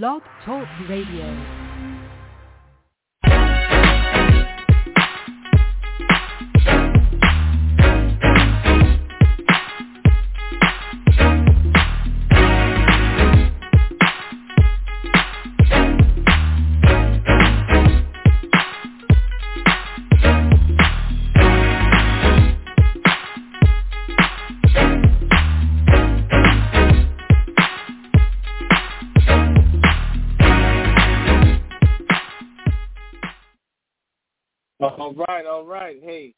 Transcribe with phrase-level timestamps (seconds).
[0.00, 1.61] Blog Talk Radio.
[35.12, 35.98] All right, all right.
[36.02, 36.32] Hey,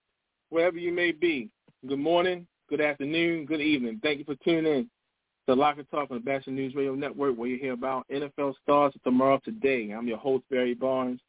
[0.51, 1.49] wherever you may be,
[1.87, 4.01] good morning, good afternoon, good evening.
[4.03, 4.91] Thank you for tuning in
[5.47, 8.93] to Locker Talk on the Bashing News Radio Network, where you hear about NFL stars
[8.97, 9.93] of tomorrow today.
[9.93, 11.21] I'm your host, Barry Barnes,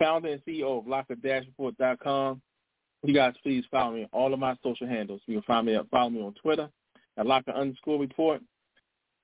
[0.00, 2.42] founder and CEO of Locker-Report.com.
[3.04, 5.20] You guys please follow me on all of my social handles.
[5.26, 6.68] You can find me follow me on Twitter
[7.18, 8.40] at Locker underscore report.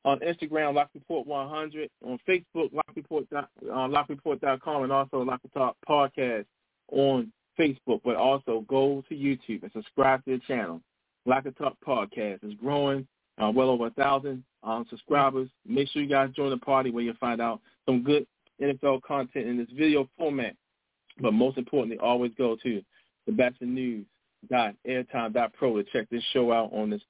[0.05, 1.91] On Instagram, Lock Report 100.
[2.05, 6.45] On Facebook, Lock Report, uh, LockReport.com, and also Locker Talk Podcast
[6.93, 10.81] on Facebook, but also go to YouTube and subscribe to the channel.
[11.25, 13.07] Like a Talk Podcast is growing,
[13.43, 15.49] uh, well over a thousand um, subscribers.
[15.67, 18.27] Make sure you guys join the party where you'll find out some good
[18.63, 20.55] NFL content in this video format.
[21.21, 22.83] But most importantly, always go to
[23.27, 24.07] the Batchelor News
[24.53, 27.03] airtime.pro to check this show out on this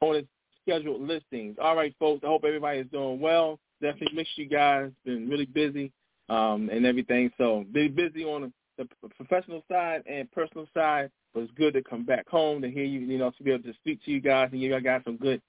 [0.00, 0.28] on its
[0.62, 1.56] scheduled listings.
[1.60, 2.22] All right, folks.
[2.24, 3.58] I hope everybody is doing well.
[3.80, 4.90] Definitely make sure you guys.
[5.04, 5.92] Been really busy
[6.28, 7.30] um, and everything.
[7.38, 12.04] So be busy on the professional side and personal side, but it's good to come
[12.04, 14.48] back home to hear you, you know, to be able to speak to you guys
[14.52, 15.42] and you guys some good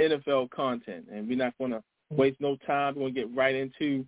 [0.00, 1.06] NFL content.
[1.12, 2.94] And we're not going to waste no time.
[2.94, 4.06] We're going to get right into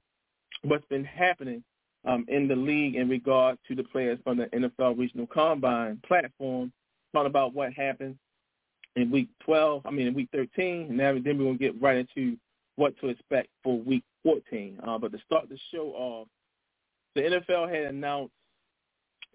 [0.63, 1.65] what's been happening
[2.05, 6.73] um, in the league in regard to the players from the NFL Regional Combine platform,
[7.13, 8.17] talking about what happened
[8.95, 11.99] in week 12, I mean in week 13, and then we're going to get right
[11.99, 12.37] into
[12.77, 14.79] what to expect for week 14.
[14.87, 16.29] Uh, but to start the show off,
[17.15, 18.33] the NFL had announced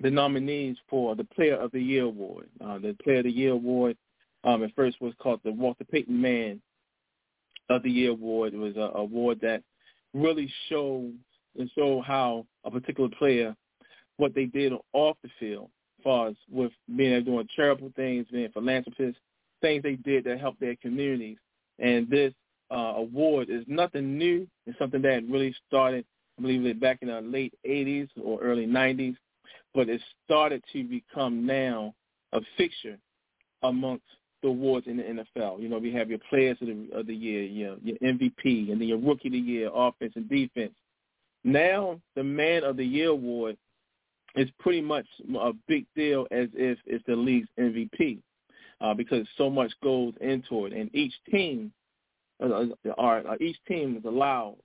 [0.02, 2.50] the nominees for the Player of the Year award.
[2.64, 3.98] Uh, the Player of the Year award
[4.44, 6.62] um, at first was called the Walter Payton Man
[7.70, 8.54] of the Year award.
[8.54, 9.64] It was an award that
[10.14, 11.12] really shows
[11.58, 13.56] and show how a particular player
[14.18, 15.70] what they did off the field,
[16.00, 19.20] as far as with being doing charitable things, being philanthropists,
[19.62, 21.38] things they did that helped their communities.
[21.80, 22.34] And this
[22.72, 24.48] uh, award is nothing new.
[24.66, 26.06] It's something that really started,
[26.38, 29.16] I believe, back in the late 80s or early 90s
[29.74, 31.94] but it started to become now
[32.34, 32.98] a fixture
[33.64, 34.06] amongst
[34.42, 35.62] the awards in the NFL.
[35.62, 38.72] You know, we have your players of the, of the year, you know, your MVP,
[38.72, 40.74] and then your rookie of the year, offense and defense.
[41.44, 43.58] Now, the man of the year award
[44.36, 45.06] is pretty much
[45.40, 48.20] a big deal as if it's the league's MVP
[48.80, 51.72] uh, because so much goes into it, and each team,
[52.44, 52.66] uh,
[52.98, 54.56] are, uh, each team is allowed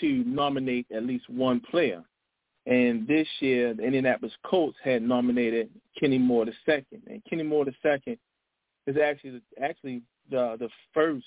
[0.00, 2.02] to nominate at least one player.
[2.68, 7.64] And this year, the Indianapolis Colts had nominated Kenny Moore the second, and Kenny Moore
[7.64, 8.18] the second
[8.86, 11.24] is actually actually the the first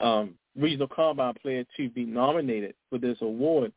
[0.00, 3.70] um, regional combine player to be nominated for this award.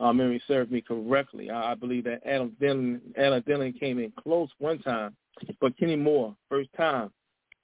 [0.00, 1.50] Um, memory served me correctly.
[1.50, 5.14] I, I believe that Adam Dillon, Adam Dillon came in close one time,
[5.60, 7.10] but Kenny Moore, first time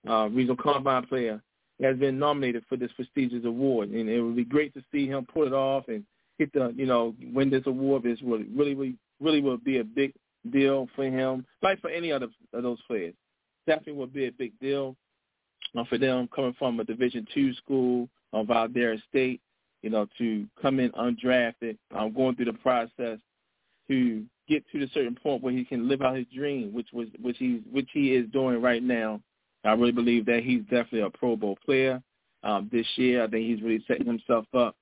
[0.07, 1.41] uh, regional combine player,
[1.83, 5.25] has been nominated for this prestigious award, and it would be great to see him
[5.25, 6.05] pull it off and
[6.39, 9.85] get the you know win this award is really really really really will be a
[9.85, 10.13] big
[10.51, 13.15] deal for him, like for any other of those players.
[13.67, 14.97] Definitely will be a big deal
[15.77, 19.41] uh, for them coming from a Division two school of Valdosta State,
[19.83, 23.19] you know, to come in undrafted, um, going through the process
[23.89, 27.09] to get to the certain point where he can live out his dream, which was
[27.21, 29.21] which he's which he is doing right now.
[29.65, 32.01] I really believe that he's definitely a Pro Bowl player
[32.45, 33.25] um, this year.
[33.25, 34.77] I think he's really setting himself up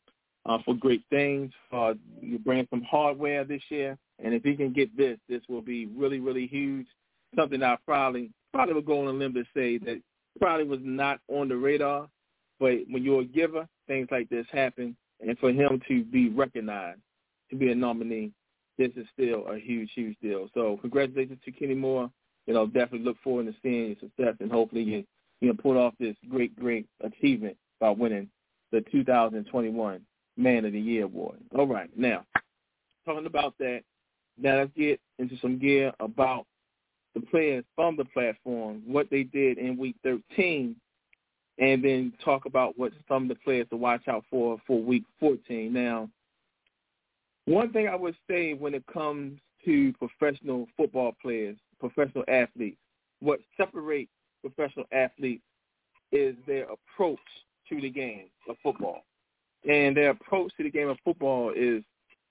[0.47, 1.53] uh, for great things.
[1.73, 5.63] Uh, you're bringing some hardware this year, and if he can get this, this will
[5.63, 6.87] be really, really huge.
[7.37, 10.01] Something I probably probably would go on a limb to say that
[10.41, 12.09] probably was not on the radar,
[12.61, 17.01] but when you're a giver, things like this happen, and for him to be recognized,
[17.51, 18.33] to be a nominee,
[18.79, 20.49] this is still a huge, huge deal.
[20.55, 22.11] So congratulations to Kenny Moore.
[22.47, 25.05] You know, definitely look forward to seeing your success, and hopefully you
[25.41, 28.29] you know pull off this great, great achievement by winning
[28.71, 30.01] the 2021
[30.37, 31.39] Man of the Year award.
[31.57, 32.25] All right, now
[33.05, 33.83] talking about that,
[34.39, 36.47] now let's get into some gear about
[37.15, 40.75] the players from the platform, what they did in Week 13,
[41.59, 45.05] and then talk about what some of the players to watch out for for Week
[45.21, 45.73] 14.
[45.73, 46.09] Now,
[47.45, 52.79] one thing I would say when it comes to professional football players, professional athletes,
[53.21, 54.11] what separates
[54.41, 55.43] professional athletes
[56.11, 57.19] is their approach
[57.69, 59.05] to the game of football.
[59.69, 61.83] And their approach to the game of football is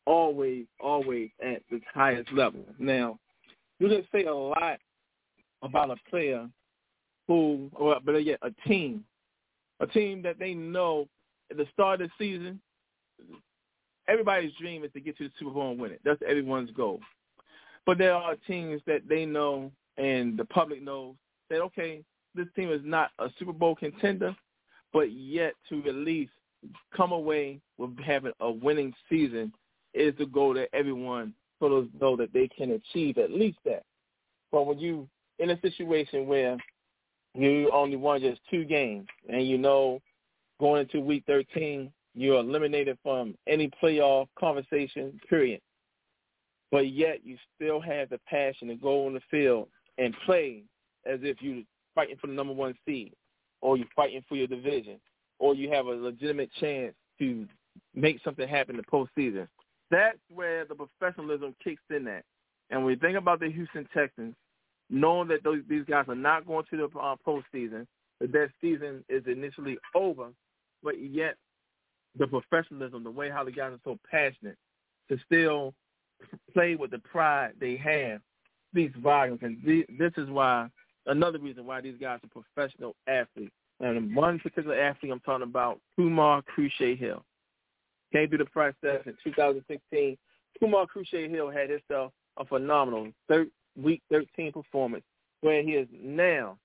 [0.06, 2.66] always, always at the highest level.
[2.78, 3.20] Now,
[3.80, 4.80] you can say a lot
[5.62, 6.48] about a player
[7.28, 9.04] who, or better yet, a team,
[9.80, 11.08] a team that they know
[11.50, 12.60] at the start of the season,
[14.08, 16.02] everybody's dream is to get to the Super Bowl and win it.
[16.04, 17.00] That's everyone's goal.
[17.86, 21.16] But there are teams that they know and the public knows
[21.50, 22.04] that, okay,
[22.36, 24.36] this team is not a Super Bowl contender,
[24.92, 26.32] but yet to at least
[26.96, 29.52] come away with having a winning season
[29.94, 33.84] is the goal that everyone sort of know that they can achieve at least that.
[34.52, 35.08] But when you
[35.40, 36.58] in a situation where
[37.36, 40.00] you only won just two games and you know
[40.60, 45.62] going into week 13 you're eliminated from any playoff conversation, period.
[46.72, 49.68] But yet you still have the passion to go on the field
[49.98, 50.64] and play
[51.06, 51.64] as if you're
[51.96, 53.14] fighting for the number one seed
[53.62, 55.00] or you're fighting for your division
[55.44, 57.46] or you have a legitimate chance to
[57.94, 59.46] make something happen in the postseason.
[59.92, 62.24] That's where the professionalism kicks in at.
[62.70, 64.36] And when you think about the Houston Texans,
[64.90, 67.86] knowing that those, these guys are not going to the uh, postseason,
[68.22, 70.30] that their season is initially over,
[70.82, 71.36] but yet
[72.18, 74.56] the professionalism, the way how the guys are so passionate
[75.12, 75.74] to still
[76.54, 78.22] play with the pride they have
[78.72, 79.40] speaks volumes.
[79.42, 79.58] And
[80.00, 80.70] this is why
[81.06, 83.52] another reason why these guys are professional athletes.
[83.80, 87.24] And one particular athlete I'm talking about, Kamu Grugier-Hill.
[88.12, 90.18] Came through the process in 2016.
[90.62, 95.04] Kamu Grugier-Hill had himself a phenomenal thir- week 13 performance
[95.42, 96.58] where he is now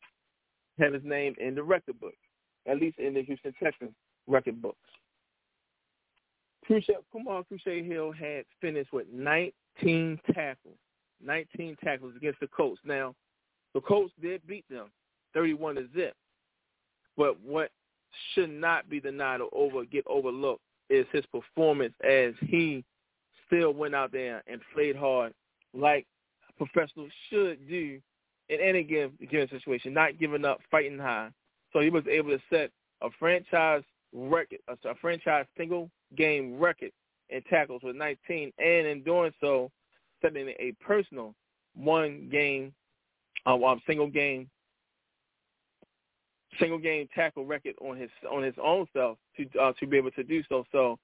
[0.78, 2.14] have his name in the record book,
[2.66, 3.92] at least in the Houston Texans
[4.26, 4.76] record books.
[6.68, 10.76] Grugier, Kumar Cruciate Hill had finished with 19 tackles,
[11.24, 12.80] 19 tackles against the Colts.
[12.84, 13.14] Now,
[13.74, 14.90] the Colts did beat them
[15.34, 16.14] 31 to zip.
[17.18, 17.70] But what
[18.32, 22.84] should not be denied or over get overlooked is his performance as he
[23.46, 25.34] still went out there and played hard
[25.74, 26.06] like
[26.56, 28.00] professionals should do
[28.48, 31.28] in any given, given situation, not giving up, fighting high.
[31.72, 32.70] So he was able to set
[33.02, 33.82] a franchise
[34.14, 36.92] record, a franchise single game record
[37.28, 39.70] in tackles with 19, and in doing so,
[40.22, 41.34] setting a personal
[41.74, 42.72] one game,
[43.44, 44.48] um, single game,
[46.58, 50.10] single game tackle record on his on his own self to uh, to be able
[50.12, 50.64] to do so.
[50.72, 50.98] So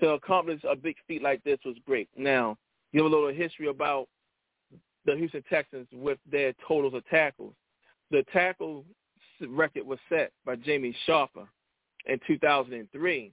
[0.00, 2.08] to accomplish a big feat like this was great.
[2.16, 2.56] Now,
[2.92, 4.08] give a little history about
[5.04, 7.54] the Houston Texans with their totals of tackles.
[8.10, 8.84] The tackle
[9.48, 11.48] record was set by Jamie Sharper
[12.06, 13.32] in 2003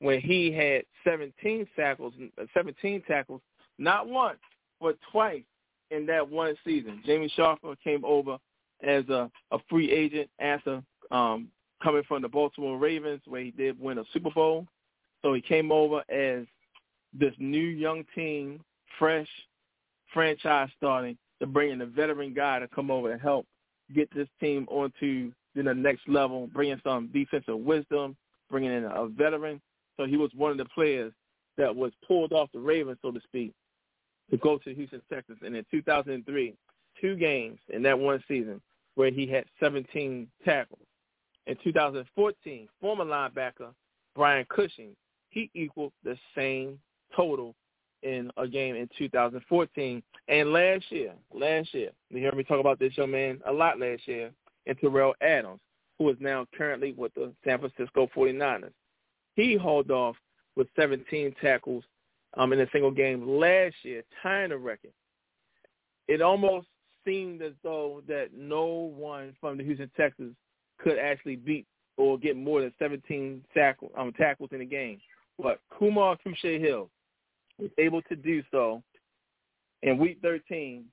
[0.00, 2.14] when he had 17 tackles,
[2.52, 3.40] 17 tackles,
[3.78, 4.38] not once,
[4.80, 5.42] but twice
[5.90, 7.02] in that one season.
[7.06, 8.38] Jamie Sharper came over
[8.82, 10.82] as a, a free agent after
[11.14, 11.48] um,
[11.82, 14.66] coming from the Baltimore Ravens, where he did win a Super Bowl.
[15.22, 16.46] So he came over as
[17.12, 18.60] this new young team,
[18.98, 19.28] fresh
[20.12, 23.46] franchise starting, to bring in a veteran guy to come over and help
[23.94, 28.16] get this team onto the next level, bringing some defensive wisdom,
[28.50, 29.60] bringing in a veteran
[29.96, 31.12] so he was one of the players
[31.56, 33.52] that was pulled off the Ravens, so to speak,
[34.30, 35.38] to go to Houston Texans.
[35.42, 36.54] And in 2003,
[37.00, 38.60] two games in that one season
[38.96, 40.86] where he had 17 tackles.
[41.46, 43.72] In 2014, former linebacker
[44.14, 44.96] Brian Cushing,
[45.28, 46.78] he equaled the same
[47.14, 47.54] total
[48.02, 50.02] in a game in 2014.
[50.28, 53.78] And last year, last year, you hear me talk about this young man a lot
[53.78, 54.30] last year,
[54.66, 55.60] and Tyrell Adams,
[55.98, 58.72] who is now currently with the San Francisco 49ers.
[59.34, 60.16] He hauled off
[60.56, 61.84] with 17 tackles
[62.36, 64.92] um, in a single game last year, tying the record.
[66.08, 66.68] It almost
[67.04, 68.66] seemed as though that no
[68.96, 70.34] one from the Houston Texans
[70.78, 71.66] could actually beat
[71.96, 75.00] or get more than 17 tackle, um, tackles in a game.
[75.38, 76.90] But Kamu Grugier-Hill
[77.58, 78.82] was able to do so
[79.82, 80.84] in Week 13.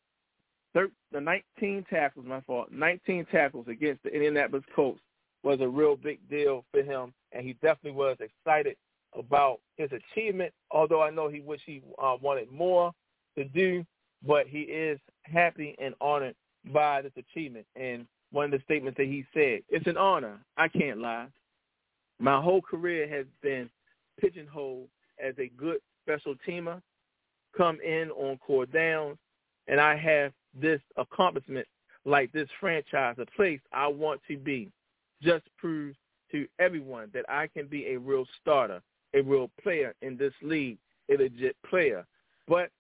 [0.73, 5.01] Thir- the 19 tackles, my fault, 19 tackles against the Indianapolis Colts
[5.43, 8.77] was a real big deal for him, and he definitely was excited
[9.17, 10.53] about his achievement.
[10.69, 12.91] Although I know he wish he uh, wanted more
[13.38, 13.85] to do,
[14.25, 16.35] but he is happy and honored
[16.71, 17.65] by this achievement.
[17.75, 20.39] And one of the statements that he said, "It's an honor.
[20.57, 21.27] I can't lie.
[22.19, 23.69] My whole career has been
[24.19, 26.81] pigeonholed as a good special teamer,
[27.55, 29.17] come in on core downs,
[29.67, 31.67] and I have this accomplishment
[32.05, 34.71] like this franchise, a place I want to be
[35.21, 35.97] just proves
[36.31, 38.81] to everyone that I can be a real starter,
[39.13, 40.77] a real player in this league,
[41.09, 42.05] a legit player.
[42.47, 42.71] But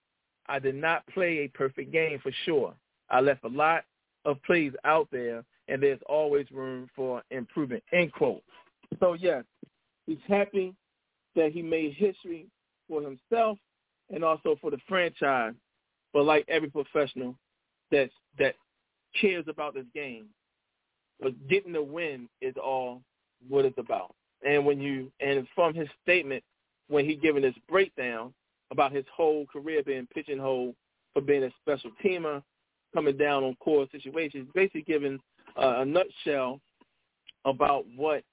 [0.47, 2.73] I did not play a perfect game for sure.
[3.09, 3.83] I left a lot
[4.25, 8.43] of plays out there, and there's always room for improvement, end quote.
[8.99, 9.43] So, yes,
[10.05, 10.75] he's happy
[11.35, 12.47] that he made history
[12.87, 13.57] for himself
[14.09, 15.53] and also for the franchise.
[16.13, 17.35] But like every professional
[17.91, 18.55] that that
[19.19, 20.25] cares about this game,
[21.21, 23.01] but getting the win is all
[23.47, 24.13] what it's about.
[24.45, 26.43] And when you and from his statement
[26.87, 28.33] when he given this breakdown
[28.69, 30.75] about his whole career being pigeonholed
[31.13, 32.43] for being a special teamer,
[32.93, 35.19] coming down on core situations, basically giving
[35.57, 36.59] uh, a nutshell
[37.45, 38.23] about what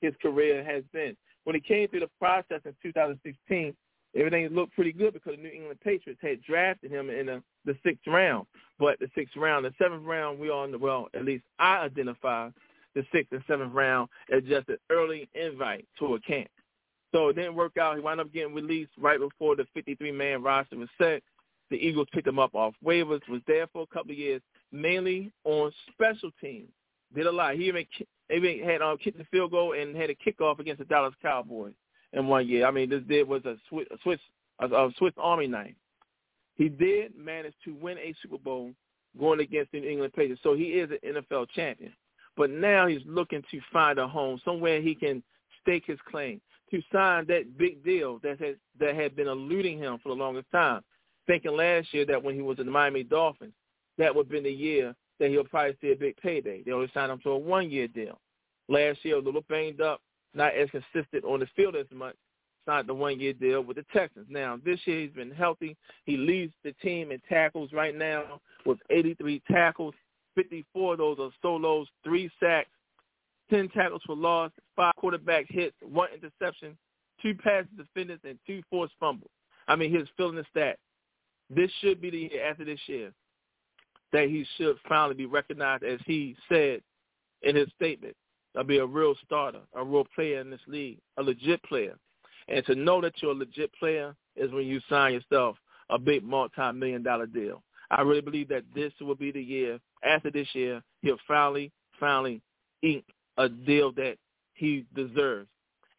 [0.00, 1.16] his career has been.
[1.44, 3.74] When he came through the process in 2016,
[4.16, 7.76] everything looked pretty good because the New England Patriots had drafted him in the, the
[7.82, 8.46] sixth round.
[8.78, 12.50] But the sixth round, the seventh round, we all well, at least I identify
[12.94, 16.48] the sixth and seventh round as just an early invite to a camp.
[17.12, 17.96] So it didn't work out.
[17.96, 21.22] He wound up getting released right before the 53-man roster was set.
[21.72, 25.32] The Eagles picked him up off waivers, was there for a couple of years, mainly
[25.44, 26.68] on special teams.
[27.14, 27.54] Did a lot.
[27.54, 27.86] He even,
[28.30, 31.72] even had um, kicked the field goal and had a kickoff against the Dallas Cowboys
[32.12, 32.66] in one year.
[32.66, 34.18] I mean, this did was a Swiss, a Swiss,
[34.58, 35.72] a, Swiss Army knife.
[36.56, 38.72] He did manage to win a Super Bowl
[39.18, 41.94] going against the New England Patriots, so he is an NFL champion.
[42.36, 45.22] But now he's looking to find a home somewhere he can
[45.62, 46.38] stake his claim
[46.70, 50.50] to sign that big deal that had that had been eluding him for the longest
[50.52, 50.82] time.
[51.26, 53.54] Thinking last year that when he was in the Miami Dolphins,
[53.98, 56.62] that would have been the year that he'll probably see a big payday.
[56.62, 58.18] They only signed him to a one-year deal.
[58.68, 60.00] Last year, a little banged up,
[60.34, 62.16] not as consistent on the field as much,
[62.66, 64.26] signed the one-year deal with the Texans.
[64.28, 65.76] Now, this year he's been healthy.
[66.06, 69.94] He leads the team in tackles right now with 83 tackles.
[70.34, 72.70] 54 of those are solos, three sacks,
[73.50, 76.76] 10 tackles for loss, five quarterback hits, one interception,
[77.20, 79.30] two passes defended, and two forced fumbles.
[79.68, 80.78] I mean, he's filling the stat.
[81.54, 83.12] This should be the year after this year
[84.12, 86.82] that he should finally be recognized, as he said
[87.42, 88.14] in his statement,
[88.56, 91.94] I'll be a real starter, a real player in this league, a legit player.
[92.48, 95.56] And to know that you're a legit player is when you sign yourself
[95.90, 97.62] a big multi-million dollar deal.
[97.90, 102.40] I really believe that this will be the year, after this year, he'll finally, finally
[102.82, 103.04] ink
[103.38, 104.16] a deal that
[104.54, 105.48] he deserves.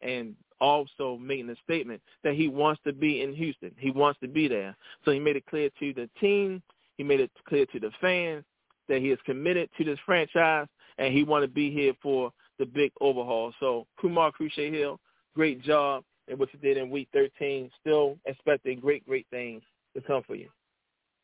[0.02, 0.34] And
[0.64, 3.72] also making a statement that he wants to be in Houston.
[3.76, 4.76] He wants to be there.
[5.04, 6.62] So he made it clear to the team,
[6.96, 8.44] he made it clear to the fans
[8.88, 10.66] that he is committed to this franchise
[10.98, 13.52] and he want to be here for the big overhaul.
[13.60, 15.00] So Kamu Grugier-Hill,
[15.34, 17.70] great job in what you did in week 13.
[17.80, 19.62] Still expecting great, great things
[19.94, 20.48] to come for you.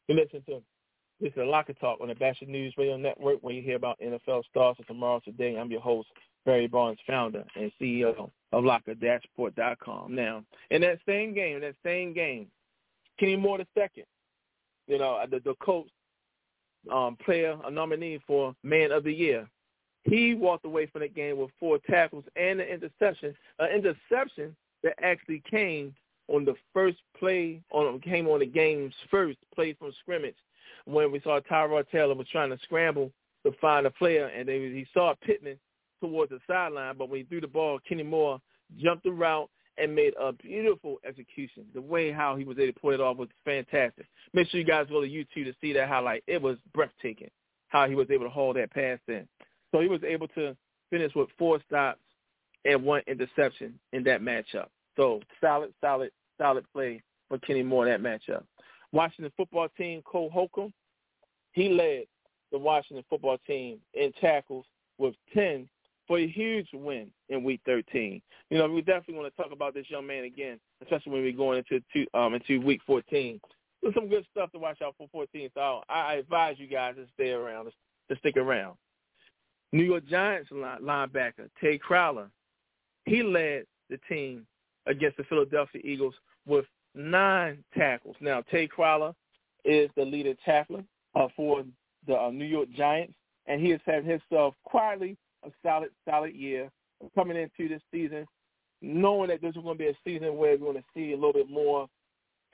[0.08, 0.62] You listen to
[1.20, 4.00] this is a Locker Talk on the Bashford News Radio Network where you hear about
[4.00, 5.54] NFL stars of tomorrow today.
[5.58, 6.08] I'm your host,
[6.46, 10.14] Barry Barnes, founder and CEO of Locker-Report.com.
[10.14, 12.46] Now, in that same game, that same game,
[13.18, 14.04] Kenny Moore the second,
[14.86, 15.88] you know, the, the coach
[16.90, 19.48] um, player, a nominee for Man of the Year,
[20.04, 24.94] he walked away from the game with four tackles and an interception, an interception that
[25.02, 25.94] actually came
[26.28, 30.36] on the first play, on came on the game's first play from scrimmage
[30.86, 33.12] when we saw Tyrod Taylor was trying to scramble
[33.44, 35.58] to find a player, and then he saw Pittman
[36.00, 38.40] towards the sideline, but when he threw the ball, Kenny Moore
[38.78, 41.64] jumped the route and made a beautiful execution.
[41.74, 44.06] The way how he was able to pull it off was fantastic.
[44.32, 46.22] Make sure you guys go to YouTube to see that highlight.
[46.26, 47.30] It was breathtaking
[47.68, 49.26] how he was able to hold that pass in.
[49.72, 50.56] So he was able to
[50.90, 52.00] finish with four stops
[52.64, 54.66] and one interception in that matchup.
[54.96, 58.42] So solid, solid, solid play for Kenny Moore in that matchup.
[58.92, 60.72] Washington football team, Cole Holcomb,
[61.52, 62.04] he led
[62.52, 64.66] the Washington football team in tackles
[64.98, 65.68] with 10
[66.10, 68.20] for a huge win in Week 13.
[68.50, 71.30] You know, we definitely want to talk about this young man again, especially when we're
[71.30, 73.40] going into two, um, into Week 14.
[73.80, 75.50] There's some good stuff to watch out for 14.
[75.54, 77.66] So I, advise you guys to stay around,
[78.10, 78.74] to stick around.
[79.72, 82.28] New York Giants linebacker Tae Crowder,
[83.04, 84.44] he led the team
[84.88, 86.14] against the Philadelphia Eagles
[86.44, 86.64] with
[86.96, 88.16] nine tackles.
[88.20, 89.12] Now, Tae Crowder
[89.64, 90.82] is the leading tackler
[91.14, 91.62] uh, for
[92.08, 93.14] the uh, New York Giants,
[93.46, 96.70] and he has had himself quietly a solid, solid year
[97.14, 98.26] coming into this season,
[98.82, 101.16] knowing that this is going to be a season where we're going to see a
[101.16, 101.86] little bit more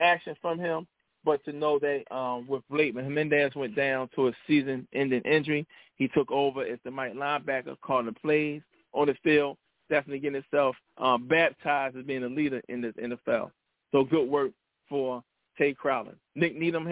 [0.01, 0.87] action from him.
[1.25, 6.07] But to know that um, with Blake Hernandez went down to a season-ending injury, he
[6.07, 8.61] took over as the Mike linebacker, calling the plays
[8.93, 9.57] on the field,
[9.89, 13.51] definitely getting himself um, baptized as being a leader in the NFL.
[13.91, 14.51] So good work
[14.87, 15.23] for
[15.57, 16.15] Tae Crowder.
[16.35, 16.87] Nick Needham,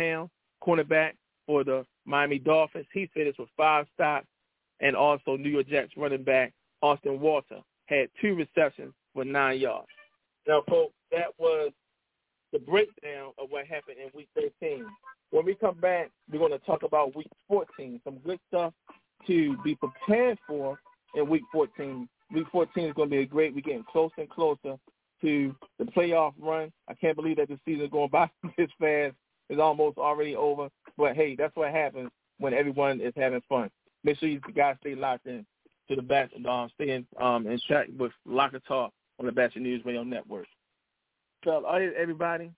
[0.65, 1.13] cornerback
[1.45, 2.87] for the Miami Dolphins.
[2.93, 4.27] He finished with five stops,
[4.81, 9.87] and also New York Jets running back Austin Walter had two receptions for nine yards.
[10.47, 11.71] Now, folks, that was
[12.51, 14.85] the breakdown of what happened in Week 13.
[15.31, 18.73] When we come back, we're going to talk about Week 14, some good stuff
[19.27, 20.77] to be prepared for
[21.15, 22.07] in Week 14.
[22.33, 23.53] Week 14 is going to be a great.
[23.53, 24.77] We're getting closer and closer
[25.21, 26.71] to the playoff run.
[26.87, 29.15] I can't believe that the season is going by this fast.
[29.49, 30.69] It's almost already over.
[30.97, 33.69] But hey, that's what happens when everyone is having fun.
[34.05, 35.43] Make sure you guys stay locked in
[35.89, 39.63] to the back, um, stay in, um, in chat with Locker Talk on the Batchelor
[39.63, 40.45] News Radio Network.
[41.43, 42.51] So, everybody,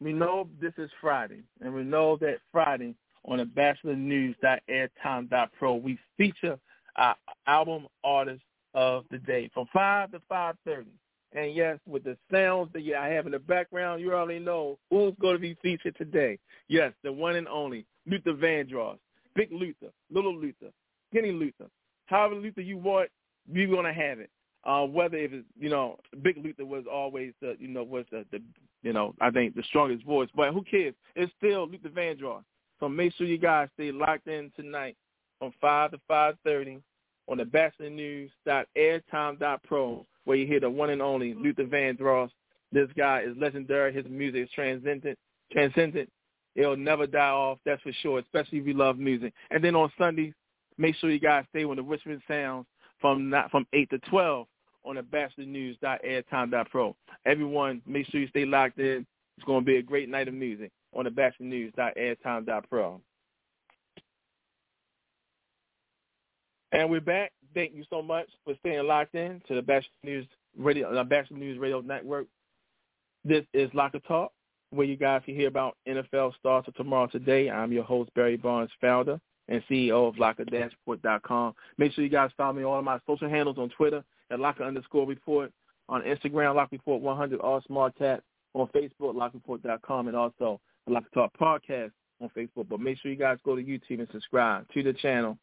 [0.00, 6.58] we know this is Friday, and we know that Friday on the batchelornews.airtime.pro, we feature
[6.96, 7.14] our
[7.46, 8.42] album artist
[8.74, 10.86] of the day from 5 to 5.30.
[11.34, 15.14] And yes, with the sounds that I have in the background, you already know who's
[15.20, 16.40] going to be featured today.
[16.66, 18.98] Yes, the one and only Luther Vandross,
[19.34, 20.70] Big Luther, Little Luther,
[21.10, 21.66] Skinny Luther.
[22.06, 23.10] However Luther you want,
[23.50, 24.30] you're to have it.
[24.64, 28.24] Uh, whether if it's, you know, Big Luther was always the, you know, was the,
[28.30, 28.40] the,
[28.82, 30.28] you know, I think the strongest voice.
[30.36, 30.94] But who cares?
[31.16, 32.44] It's still Luther Vandross.
[32.78, 34.96] So make sure you guys stay locked in tonight
[35.38, 36.80] from 5 to 5.30
[37.28, 37.44] on the
[38.46, 42.30] batchelornews.airtime.pro where you hear the one and only Luther Vandross.
[42.70, 43.92] This guy is legendary.
[43.92, 45.18] His music is transcendent.
[45.50, 46.08] Transcendent.
[46.54, 49.32] It'll never die off, that's for sure, especially if you love music.
[49.50, 50.34] And then on Sundays,
[50.76, 52.66] make sure you guys stay with the Richmond Sounds
[53.00, 54.46] from not from 8 to 12
[54.84, 56.96] on the batchelornews.airtime.pro.
[57.24, 59.06] Everyone, make sure you stay locked in.
[59.36, 63.00] It's going to be a great night of music on the batchelornews.airtime.pro.
[66.72, 67.32] And we're back.
[67.54, 71.38] Thank you so much for staying locked in to the Batchelor News Radio, the Batchelor
[71.38, 72.26] News Radio Network.
[73.24, 74.32] This is Locker Talk,
[74.72, 77.50] where you guys can hear about NFL starts of tomorrow today.
[77.50, 81.54] I'm your host, Barry Barnes, founder and CEO of Locker-Report.com.
[81.76, 84.40] Make sure you guys follow me on all of my social handles on Twitter at
[84.40, 85.52] Locker underscore report,
[85.88, 88.22] on Instagram, Locker Report 100, all smart tat,
[88.54, 92.68] on Facebook, LockerReport.com, and also the Locker Talk podcast on Facebook.
[92.68, 95.36] But make sure you guys go to YouTube and subscribe to the channel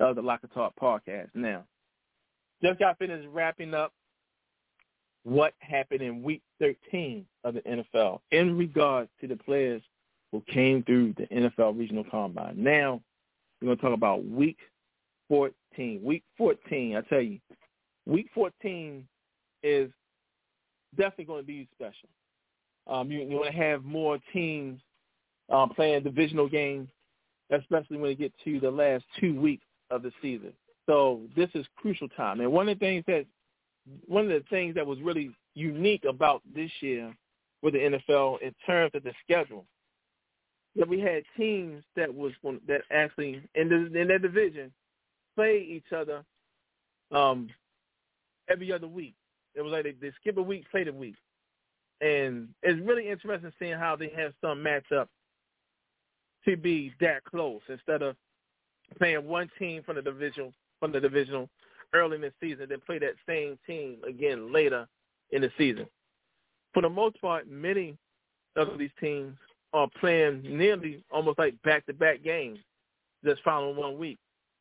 [0.00, 1.28] of the Locker Talk podcast.
[1.34, 1.64] Now,
[2.62, 3.92] just got finished wrapping up
[5.24, 9.82] what happened in week 13 of the NFL in regards to the players
[10.32, 12.54] who came through the NFL Regional Combine.
[12.56, 13.00] Now,
[13.60, 14.58] we're going to talk about week
[15.28, 16.00] 14.
[16.02, 17.38] Week 14, I tell you,
[18.06, 19.06] week 14
[19.62, 19.90] is
[20.96, 22.08] definitely going to be special.
[22.86, 24.80] Um, you, you want to have more teams
[25.50, 26.88] um, playing divisional games,
[27.50, 30.52] especially when you get to the last two weeks of the season.
[30.86, 32.40] So this is crucial time.
[32.40, 33.24] And one of the things that
[34.06, 37.14] one of the things that was really unique about this year
[37.62, 39.64] with the NFL in terms of the schedule,
[40.76, 42.32] that we had teams that was
[42.66, 44.72] that actually in the in their division
[45.36, 46.24] play each other
[47.12, 47.48] um,
[48.48, 49.14] every other week.
[49.54, 51.14] It was like they, they skip a week, play the week,
[52.00, 55.06] and it's really interesting seeing how they have some matchup
[56.44, 58.16] to be that close instead of
[58.98, 61.48] playing one team from the division from the divisional
[61.92, 64.86] early in the season, then play that same team again later
[65.30, 65.86] in the season.
[66.72, 67.96] For the most part, many
[68.56, 69.36] of these teams
[69.72, 72.58] are playing nearly almost like back-to-back games
[73.24, 74.18] just following one week.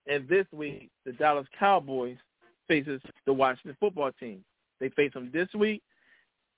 [0.08, 2.18] And this week, the Dallas Cowboys
[2.68, 4.44] faces the Washington football team.
[4.80, 5.82] They face them this week,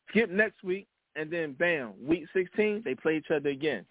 [0.09, 3.85] skip next week, and then bam, week 16, they play each other again.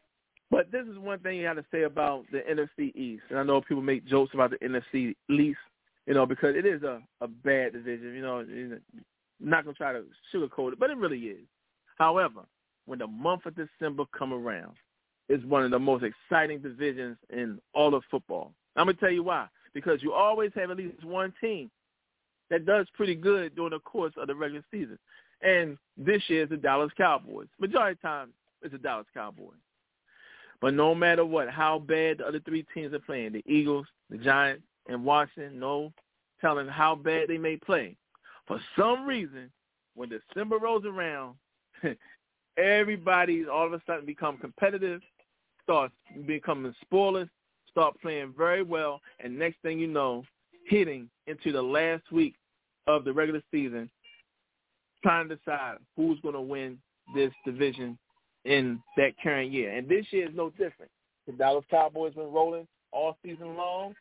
[0.50, 3.22] But this is one thing you have to say about the NFC East.
[3.30, 5.58] And I know people make jokes about the NFC East,
[6.06, 8.14] you know, because it is a, a bad division.
[8.14, 8.78] You know,
[9.40, 11.46] not to try to sugarcoat it, but it really is.
[11.96, 12.42] However,
[12.86, 14.74] when the month of December come around,
[15.28, 18.52] it's one of the most exciting divisions in all of football.
[18.76, 19.46] I'm to tell you why.
[19.72, 21.70] Because you always have at least one team
[22.50, 24.98] that does pretty good during the course of the regular season.
[25.42, 27.48] And this year is the Dallas Cowboys.
[27.58, 28.28] Majority of the time,
[28.62, 29.56] it's the Dallas Cowboys.
[30.60, 34.18] But no matter what, how bad the other three teams are playing, the Eagles, the
[34.18, 35.92] Giants, and Washington, no
[36.40, 37.96] telling how bad they may play.
[38.46, 39.50] For some reason,
[39.94, 41.36] when December rolls around,
[42.58, 45.00] everybody all of a sudden become competitive,
[45.62, 45.94] starts
[46.26, 47.28] becoming spoilers,
[47.70, 50.24] start playing very well, and next thing you know,
[50.68, 52.34] hitting into the last week
[52.86, 53.90] of the regular season,
[55.02, 56.78] trying to decide who's going to win
[57.14, 57.98] this division
[58.44, 59.76] in that current year.
[59.76, 60.90] And this year is no different.
[61.26, 63.94] The Dallas Cowboys been rolling all season long.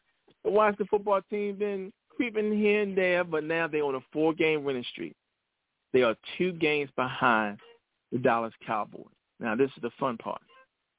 [0.43, 4.63] The Washington football team been creeping here and there, but now they're on a four-game
[4.63, 5.15] winning streak.
[5.93, 7.59] They are two games behind
[8.11, 9.05] the Dallas Cowboys.
[9.39, 10.41] Now, this is the fun part.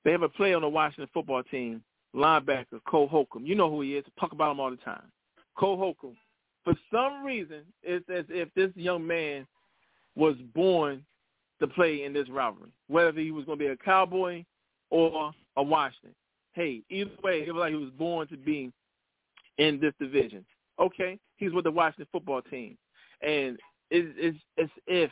[0.04, 1.82] They have a player on the Washington football team,
[2.14, 3.46] linebacker Cole Holcomb.
[3.46, 4.04] You know who he is.
[4.06, 5.10] I talk about him all the time.
[5.56, 6.16] Cole Holcomb.
[6.64, 9.46] For some reason, it's as if this young man
[10.16, 11.04] was born
[11.60, 14.44] to play in this rivalry, whether he was going to be a Cowboy
[14.90, 16.14] or a Washington.
[16.52, 18.72] Hey, either way, it was like he was born to be
[19.58, 20.44] in this division.
[20.80, 22.76] Okay, he's with the Washington football team,
[23.22, 23.58] and
[23.90, 25.10] it's, it's as if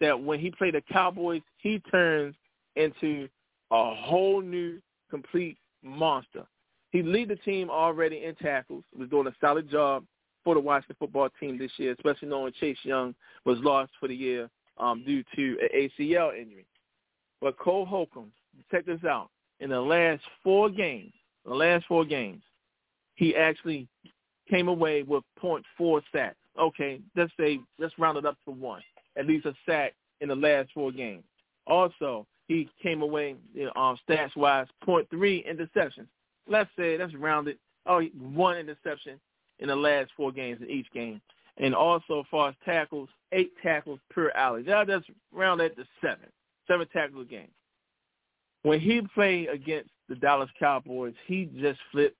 [0.00, 2.34] that when he played the Cowboys, he turns
[2.76, 3.28] into
[3.70, 6.44] a whole new, complete monster.
[6.90, 8.84] He lead the team already in tackles.
[8.98, 10.04] Was doing a solid job
[10.44, 14.14] for the Washington football team this year, especially knowing Chase Young was lost for the
[14.14, 16.66] year um, due to an ACL injury.
[17.40, 18.32] But Cole Holcomb,
[18.70, 19.30] check this out.
[19.60, 21.12] In the last four games,
[21.44, 22.42] the last four games,
[23.22, 23.86] he actually
[24.50, 26.34] came away with .4 sacks.
[26.58, 28.82] Okay, let's say let's round it up to one,
[29.16, 31.22] at least a sack in the last four games.
[31.68, 36.08] Also, he came away you know, um, stats wise .3 interceptions.
[36.48, 37.58] Let's say let's round it.
[37.86, 39.20] Oh, one interception
[39.60, 41.20] in the last four games in each game.
[41.58, 44.64] And also, as far as tackles, eight tackles per alley.
[44.64, 46.26] Now that's round at the seven,
[46.66, 47.50] seven tackles a game.
[48.62, 52.16] When he played against the Dallas Cowboys, he just flipped,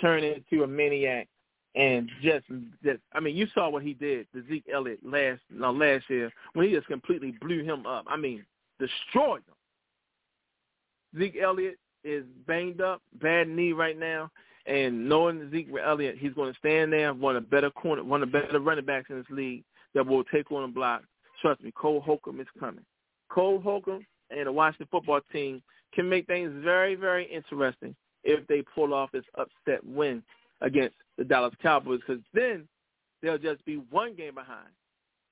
[0.00, 1.28] turned into a maniac,
[1.74, 2.46] and just,
[2.82, 6.30] just I mean, you saw what he did to Zeke Elliott last no, last year
[6.54, 8.04] when he just completely blew him up.
[8.08, 8.44] I mean,
[8.78, 11.20] destroyed him.
[11.20, 14.30] Zeke Elliott is banged up, bad knee right now,
[14.66, 18.22] and knowing Zeke Elliott, he's going to stand there, one of the better corner, one
[18.22, 21.02] of the better running backs in this league that will take on a block.
[21.40, 22.84] Trust me, Cole Holcomb is coming.
[23.30, 25.62] Cole Holcomb and the Washington football team
[25.94, 30.22] can make things very, very interesting if they pull off this upset win
[30.60, 32.66] against the Dallas Cowboys, because then
[33.22, 34.68] they'll just be one game behind.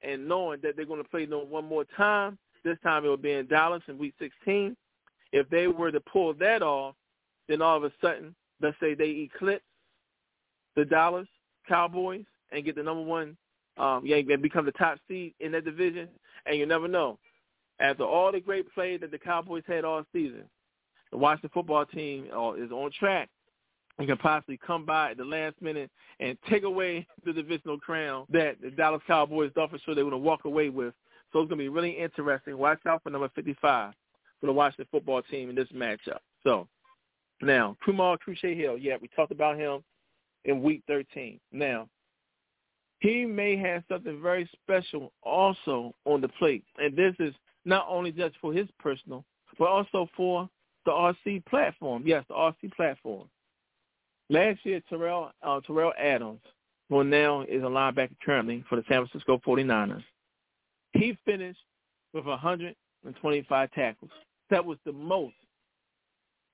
[0.02, 3.16] And knowing that they're going to play them one more time, this time it will
[3.16, 4.76] be in Dallas in Week 16.
[5.32, 6.94] If they were to pull that off,
[7.48, 9.64] then all of a sudden, let's say they eclipse
[10.74, 11.28] the Dallas
[11.68, 13.36] Cowboys and get the number one,
[13.78, 16.08] um, yeah, and become the top seed in that division,
[16.46, 17.18] and you never know.
[17.80, 20.44] After all the great play that the Cowboys had all season,
[21.10, 23.28] the Washington football team uh, is on track
[23.98, 25.90] and can possibly come by at the last minute
[26.20, 30.18] and take away the divisional crown that the Dallas Cowboys for sure they going to
[30.18, 30.94] walk away with.
[31.32, 32.56] So it's going to be really interesting.
[32.56, 33.92] Watch out for number 55
[34.40, 36.18] for the Washington football team in this matchup.
[36.44, 36.68] So
[37.42, 39.82] now, Kamu Grugier-Hill, yeah, we talked about him
[40.44, 41.40] in week 13.
[41.52, 41.88] Now,
[43.00, 46.64] he may have something very special also on the plate.
[46.78, 49.24] And this is not only just for his personal,
[49.58, 50.48] but also for
[50.86, 52.04] the RC platform.
[52.06, 53.28] Yes, the RC platform.
[54.30, 56.40] Last year, Tyrell, uh, Tyrell Adams,
[56.88, 60.02] who now is a linebacker currently for the San Francisco 49ers,
[60.94, 61.60] he finished
[62.14, 64.10] with 125 tackles.
[64.50, 65.34] That was the most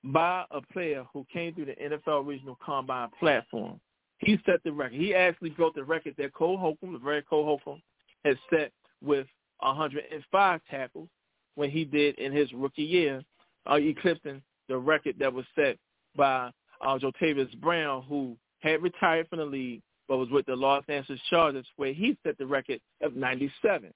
[0.03, 3.79] by a player who came through the NFL Regional Combine platform.
[4.17, 4.99] He set the record.
[4.99, 7.81] He actually broke the record that Cole Holcomb, the very Cole Holcomb,
[8.25, 9.27] had set with
[9.59, 11.09] 105 tackles
[11.55, 13.21] when he did in his rookie year,
[13.69, 15.77] uh, eclipsing the record that was set
[16.15, 20.83] by uh, Jatavis Brown, who had retired from the league but was with the Los
[20.89, 23.91] Angeles Chargers, where he set the record of 97.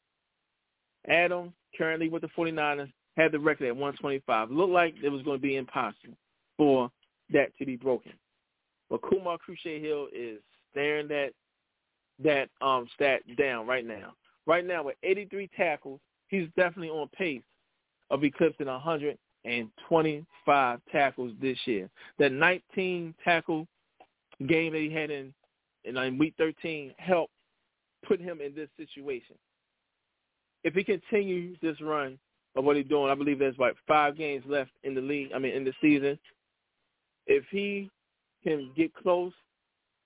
[1.08, 4.50] Adam, currently with the 49ers, had the record at 125.
[4.50, 6.18] It looked like it was going to be impossible
[6.58, 6.90] for
[7.32, 8.14] that to be broken.
[8.90, 10.40] But Kamu Grugier-Hill is
[10.72, 11.32] staring that
[12.24, 14.14] that um stat down right now.
[14.48, 16.00] Right now with 83 tackles,
[16.30, 17.44] he's definitely on pace
[18.10, 18.68] of eclipsing
[19.48, 21.90] 125 tackles this year.
[22.20, 23.68] That 19 tackle
[24.48, 25.34] game that he had in
[25.84, 27.34] in, in week 13 helped
[28.06, 29.36] put him in this situation.
[30.64, 32.20] If he continues this run,
[32.58, 33.10] of what he's doing.
[33.10, 35.30] I believe there's like five games left in the league.
[35.34, 36.20] I mean, in the season.
[37.28, 37.90] If he
[38.44, 39.34] can get close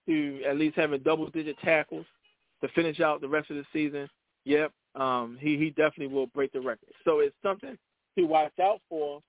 [0.08, 2.06] to at least having double-digit tackles
[2.62, 4.10] to finish out the rest of the season,
[4.44, 6.90] yep, um, he he definitely will break the record.
[7.06, 7.78] So it's something
[8.18, 9.22] to watch out for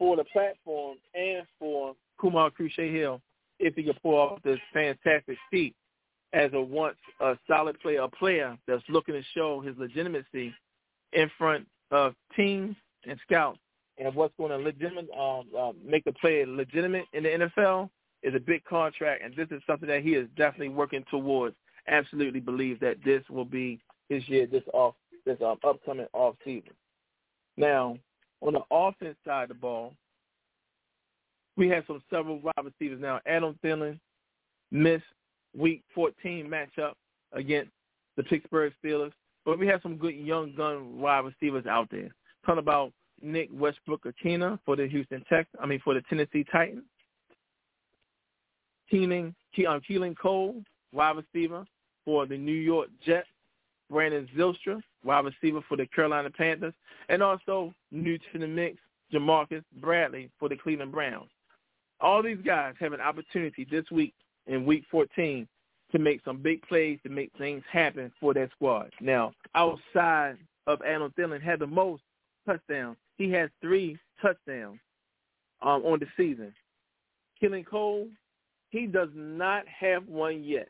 [0.00, 3.20] for the platform and for Kamu Grugier-Hill
[3.60, 5.74] if he can pull off this fantastic feat
[6.32, 10.54] as a once a solid player, a player that's looking to show his legitimacy
[11.12, 12.74] in front of teams
[13.06, 13.58] and scouts
[13.98, 17.90] and what's going to legitimate um, uh, make the player legitimate in the NFL
[18.22, 21.54] is a big contract, and this is something that he is definitely working towards.
[21.88, 24.94] Absolutely believe that this will be his year, this off,
[25.26, 26.72] this um, upcoming off season.
[27.56, 27.96] Now,
[28.40, 29.94] on the offense side of the ball,
[31.56, 33.20] we have some several wide receivers now.
[33.26, 33.98] Adam Thielen
[34.70, 35.04] missed
[35.56, 36.92] Week 14 matchup
[37.32, 37.70] against
[38.16, 39.12] the Pittsburgh Steelers.
[39.44, 42.10] But we have some good young gun wide receivers out there.
[42.44, 46.84] Talking about Nick Westbrook-Ikhine for the Houston Tech, I mean for the Tennessee Titans.
[48.92, 49.34] Keelan,
[49.68, 51.64] um, Keelan Cole, wide receiver
[52.04, 53.28] for the New York Jets.
[53.90, 56.74] Brandon Zylstra, wide receiver for the Carolina Panthers.
[57.08, 58.78] And also new to the mix,
[59.12, 61.30] Ja'Marcus Bradley for the Cleveland Browns.
[62.00, 64.14] All these guys have an opportunity this week
[64.46, 65.46] in week 14
[65.92, 68.92] to make some big plays to make things happen for that squad.
[69.00, 72.02] Now, outside of Adam Thielen, had the most
[72.46, 72.96] touchdowns.
[73.18, 74.78] He has three touchdowns
[75.62, 76.54] um, on the season.
[77.42, 78.06] Keelan Cole,
[78.70, 80.68] he does not have one yet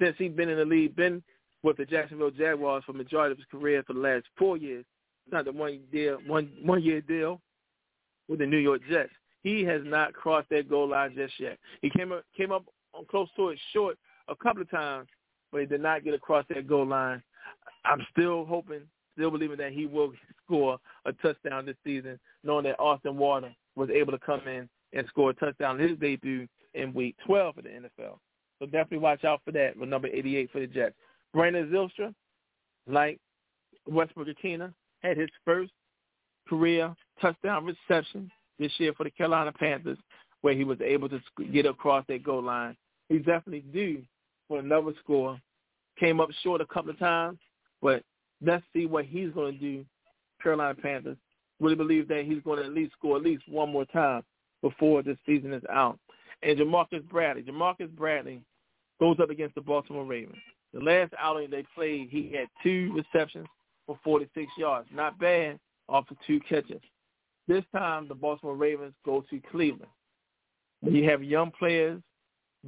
[0.00, 1.22] since he's been in the league, been
[1.62, 4.84] with the Jacksonville Jaguars for majority of his career for the last four years.
[5.30, 7.40] Not the one deal, one one year deal
[8.28, 9.10] with the New York Jets.
[9.42, 11.58] He has not crossed that goal line just yet.
[11.82, 12.64] He came up came up
[13.10, 15.08] close to it short a couple of times,
[15.52, 17.22] but he did not get across that goal line.
[17.84, 18.82] I'm still hoping,
[19.14, 20.12] still believing that he will
[20.44, 25.06] score a touchdown this season, knowing that Austin Walter was able to come in and
[25.08, 28.18] score a touchdown his debut in Week 12 of the NFL.
[28.58, 30.94] So definitely watch out for that with number 88 for the Jets.
[31.32, 32.14] Brandon Zylstra,
[32.86, 33.18] like
[33.86, 35.72] Westbrook-Ikhine, had his first
[36.48, 39.98] career touchdown reception this year for the Carolina Panthers,
[40.40, 41.20] where he was able to
[41.52, 42.76] get across that goal line.
[43.08, 44.02] He's definitely due
[44.48, 45.38] for another score.
[45.98, 47.38] Came up short a couple of times,
[47.82, 48.02] but
[48.44, 49.84] let's see what he's going to do.
[50.42, 51.16] Carolina Panthers
[51.60, 54.22] really believe that he's going to at least score at least one more time
[54.62, 55.98] before this season is out.
[56.42, 57.42] And Ja'Marcus Bradley.
[57.42, 58.40] Ja'Marcus Bradley
[59.00, 60.38] goes up against the Baltimore Ravens.
[60.74, 63.46] The last outing they played, he had two receptions
[63.86, 64.88] for 46 yards.
[64.92, 66.80] Not bad off of two catches.
[67.46, 69.90] This time, the Baltimore Ravens go to Cleveland.
[70.82, 72.00] You have young players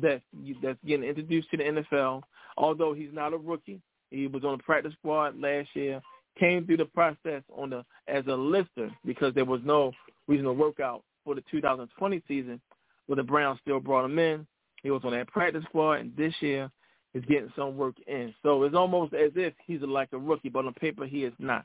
[0.01, 0.23] that
[0.63, 2.23] that's getting introduced to the NFL,
[2.57, 6.01] although he's not a rookie, he was on the practice squad last year,
[6.39, 9.93] came through the process on the as a lister because there was no
[10.27, 12.61] reasonable workout for the 2020 season,
[13.07, 14.47] where the Browns still brought him in.
[14.83, 16.71] He was on that practice squad, and this year
[17.15, 18.35] is getting some work in.
[18.43, 21.65] So it's almost as if he's like a rookie, but on paper he is not.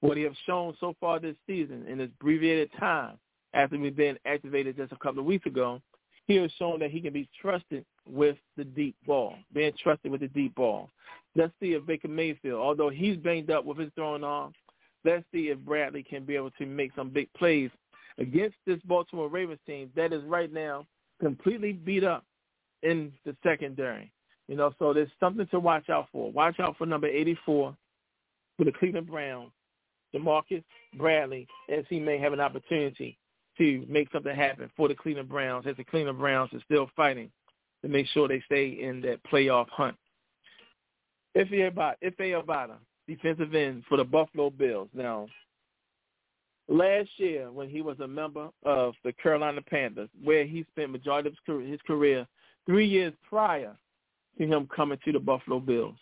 [0.00, 3.18] What he has shown so far this season in this abbreviated time,
[3.54, 5.80] after we've been activated just a couple of weeks ago,
[6.26, 10.20] he has shown that he can be trusted with the deep ball, being trusted with
[10.20, 10.90] the deep ball.
[11.34, 14.52] Let's see if Baker Mayfield, although he's banged up with his throwing arm,
[15.04, 17.70] let's see if Bradley can be able to make some big plays
[18.18, 20.86] against this Baltimore Ravens team that is right now
[21.20, 22.24] completely beat up
[22.82, 24.12] in the secondary.
[24.48, 26.32] You know, so there's something to watch out for.
[26.32, 27.76] Watch out for number 84
[28.56, 29.52] for the Cleveland Browns,
[30.14, 33.18] Ja'Marcus Bradley, as he may have an opportunity
[33.58, 37.30] to make something happen for the Cleveland Browns, as the Cleveland Browns are still fighting
[37.82, 39.96] to make sure they stay in that playoff hunt.
[41.36, 44.88] Efe Obada, defensive end for the Buffalo Bills.
[44.94, 45.28] Now,
[46.68, 51.28] last year when he was a member of the Carolina Panthers, where he spent majority
[51.28, 52.26] of his career,
[52.66, 53.76] three years prior
[54.38, 55.96] to him coming to the Buffalo Bills.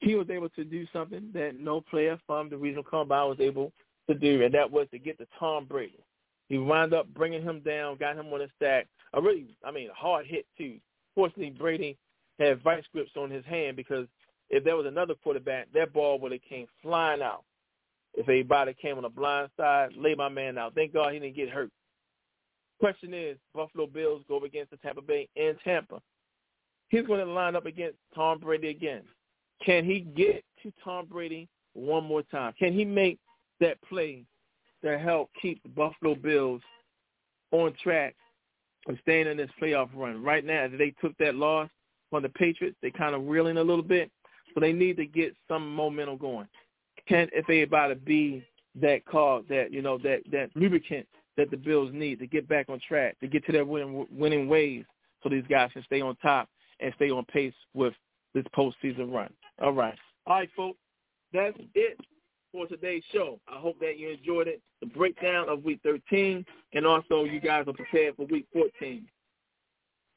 [0.00, 3.72] He was able to do something that no player from the regional combine was able
[4.08, 6.02] to do, and that was to get to Tom Brady.
[6.48, 8.88] He wound up bringing him down, got him on his stack.
[9.14, 10.78] A really, I mean, a hard hit too.
[11.14, 11.96] Fortunately, Brady
[12.38, 14.06] had vice grips on his hand because
[14.48, 17.44] if there was another quarterback, that ball would have came flying out.
[18.14, 20.74] If anybody came on the blind side, lay my man out.
[20.74, 21.70] Thank God he didn't get hurt.
[22.80, 26.00] Question is, Buffalo Bills go against the Tampa Bay in Tampa
[26.90, 29.02] he's going to line up against Tom Brady again.
[29.64, 32.52] Can he get to Tom Brady one more time?
[32.58, 33.18] Can he make
[33.60, 34.24] that play
[34.84, 36.60] to help keep the Buffalo Bills
[37.52, 38.14] on track
[38.88, 40.22] of staying in this playoff run?
[40.22, 41.70] Right now, they took that loss
[42.10, 42.76] from the Patriots.
[42.82, 44.10] They kind of reeling a little bit,
[44.52, 46.48] so they need to get some momentum going.
[47.08, 48.44] Can if they about to be
[48.80, 52.68] that call, that you know, that that lubricant that the Bills need to get back
[52.68, 54.84] on track, to get to their winning winning ways,
[55.22, 56.48] so these guys can stay on top
[56.80, 57.94] and stay on pace with
[58.34, 59.32] this postseason run.
[59.60, 59.98] All right.
[60.26, 60.78] All right, folks.
[61.32, 61.98] That's it
[62.52, 63.38] for today's show.
[63.48, 67.64] I hope that you enjoyed it, the breakdown of Week 13, and also you guys
[67.68, 69.06] are prepared for Week 14.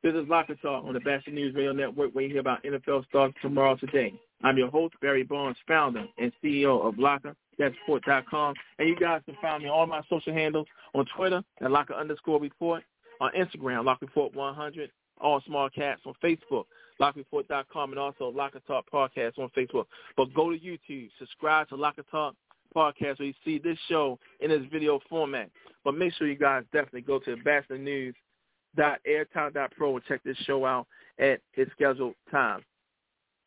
[0.01, 3.05] This is Locker Talk on the Bashing News Radio Network where you hear about NFL
[3.05, 4.13] stars tomorrow today.
[4.43, 7.35] I'm your host, Barry Barnes, founder and CEO of Locker.
[7.57, 8.55] That's report.com.
[8.79, 11.93] And you guys can find me on all my social handles on Twitter at Locker
[11.93, 12.83] underscore report,
[13.21, 14.91] on Instagram, Locker Report 100,
[15.23, 16.65] all small cats on Facebook,
[17.01, 19.85] lockreport.com, and also Locker Talk Podcast on Facebook.
[20.15, 22.35] But go to YouTube, subscribe to Locker Talk
[22.75, 25.49] Podcast where you see this show in its video format.
[25.83, 30.87] But make sure you guys definitely go to ambassadornews.airtime.pro and check this show out
[31.19, 32.63] at its scheduled time.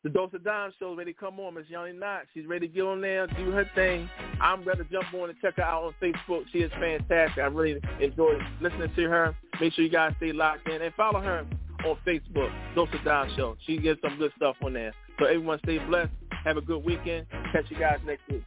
[0.03, 1.55] The Dose of Dime show ready to come on.
[1.55, 4.09] Miss Yawnie Knott, she's ready to get on there, do her thing.
[4.39, 6.45] I'm ready to jump on and check her out on Facebook.
[6.53, 7.43] She is fantastic.
[7.43, 9.35] I really enjoy listening to her.
[9.59, 11.45] Make sure you guys stay locked in and follow her
[11.85, 13.57] on Facebook, Dose of Dime Show.
[13.65, 14.93] She gets some good stuff on there.
[15.19, 16.11] So everyone stay blessed.
[16.45, 17.27] Have a good weekend.
[17.51, 18.43] Catch you guys next week.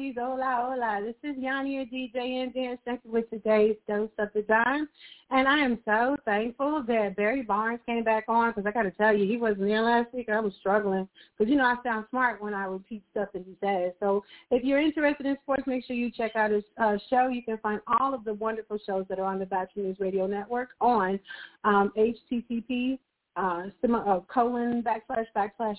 [0.00, 1.00] And hola, hola.
[1.04, 4.88] This is Yawnie, DJ and dance with today's Dose of the Dime.
[5.30, 8.92] And I am so thankful that Barry Barnes came back on because I got to
[8.92, 10.30] tell you, he wasn't there last week.
[10.30, 13.54] I was struggling because, you know, I sound smart when I repeat stuff that he
[13.62, 13.92] says.
[14.00, 17.28] So if you're interested in sports, make sure you check out his uh, show.
[17.28, 20.26] You can find all of the wonderful shows that are on the Batchelor News Radio
[20.26, 21.20] Network on
[21.64, 22.98] um, HTTP
[23.36, 25.76] uh, uh, colon backslash backslash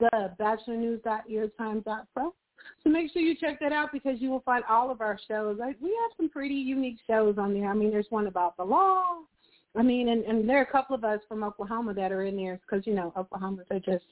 [0.00, 2.34] the batchelornews.airtime.pro.
[2.84, 5.58] So make sure you check that out because you will find all of our shows.
[5.58, 7.70] Like we have some pretty unique shows on there.
[7.70, 9.18] I mean, there's one about the law.
[9.76, 12.36] I mean, and, and there are a couple of us from Oklahoma that are in
[12.36, 14.04] there because, you know, Oklahomans are just,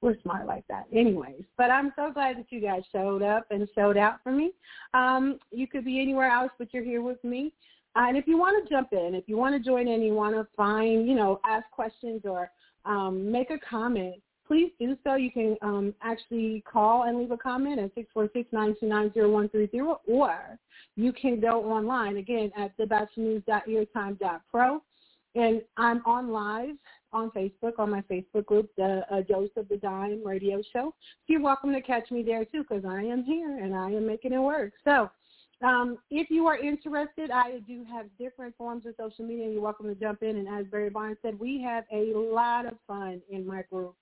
[0.00, 0.86] we're smart like that.
[0.92, 4.52] Anyways, but I'm so glad that you guys showed up and showed out for me.
[4.94, 7.52] Um, you could be anywhere else, but you're here with me.
[7.96, 10.14] Uh, and if you want to jump in, if you want to join in, you
[10.14, 12.50] want to find, you know, ask questions or
[12.84, 15.14] um, make a comment, please do so.
[15.14, 20.58] You can um, actually call and leave a comment at 646-929-0130 or
[20.96, 24.82] you can go online, again, at thebatchelornews.airtime.pro.
[25.36, 26.76] And I'm on live
[27.12, 30.94] on Facebook, on my Facebook group, the uh, Dose of the Dime radio show.
[31.26, 34.32] You're welcome to catch me there too because I am here and I am making
[34.32, 34.74] it work.
[34.84, 35.10] So
[35.62, 39.50] um, if you are interested, I do have different forms of social media.
[39.50, 40.36] You're welcome to jump in.
[40.36, 43.94] And as Barry Barnes said, we have a lot of fun in my group.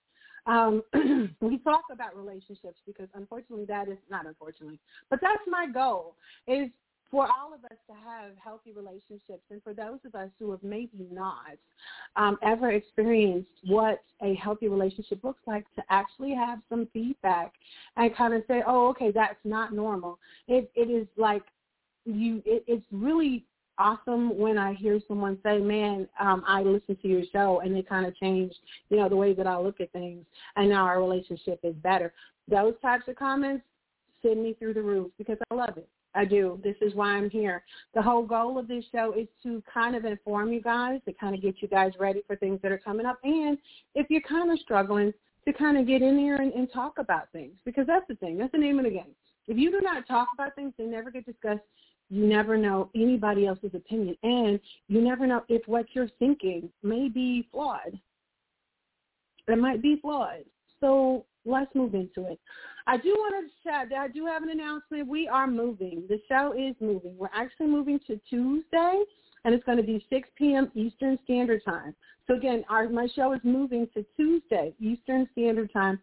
[0.47, 0.83] Um,
[1.41, 6.69] we talk about relationships because unfortunately that is not unfortunately, but that's my goal is
[7.13, 10.63] for all of us to have healthy relationships and for those of us who have
[10.63, 11.59] maybe not
[12.17, 17.53] um, ever experienced what a healthy relationship looks like to actually have some feedback
[17.97, 20.19] and kind of say, oh, okay, that's not normal.
[20.49, 21.43] It, it is like
[22.07, 23.45] you, it, it's really
[23.79, 27.89] awesome when I hear someone say, "Man, um, I listened to your show and it
[27.89, 28.57] kind of changed,
[28.91, 30.25] you know, the way that I look at things,
[30.57, 32.13] and now our relationship is better."
[32.49, 33.65] Those types of comments
[34.23, 35.89] send me through the roof because I love it.
[36.15, 36.61] I do.
[36.63, 37.65] This is why I'm here.
[37.95, 41.35] The whole goal of this show is to kind of inform you guys, to kind
[41.35, 43.57] of get you guys ready for things that are coming up, and
[43.95, 47.31] if you're kind of struggling, to kind of get in there and, and talk about
[47.33, 48.39] things because that's the thing.
[48.39, 49.15] That's the name of the game.
[49.49, 51.63] If you do not talk about things, they never get discussed
[52.13, 57.09] you never know anybody else's opinion, and you never know if what you're thinking may
[57.09, 57.99] be flawed.
[59.49, 60.45] It might be flawed.
[60.79, 62.39] So let's move into it.
[62.87, 63.99] I do want to chat.
[63.99, 65.09] I do have an announcement.
[65.09, 66.05] We are moving.
[66.07, 67.17] The show is moving.
[67.17, 69.03] We're actually moving to Tuesday,
[69.47, 70.71] and it's going to be 6 p.m.
[70.75, 71.95] Eastern Standard Time.
[72.27, 75.99] So again, our my show is moving to Tuesday Eastern Standard Time,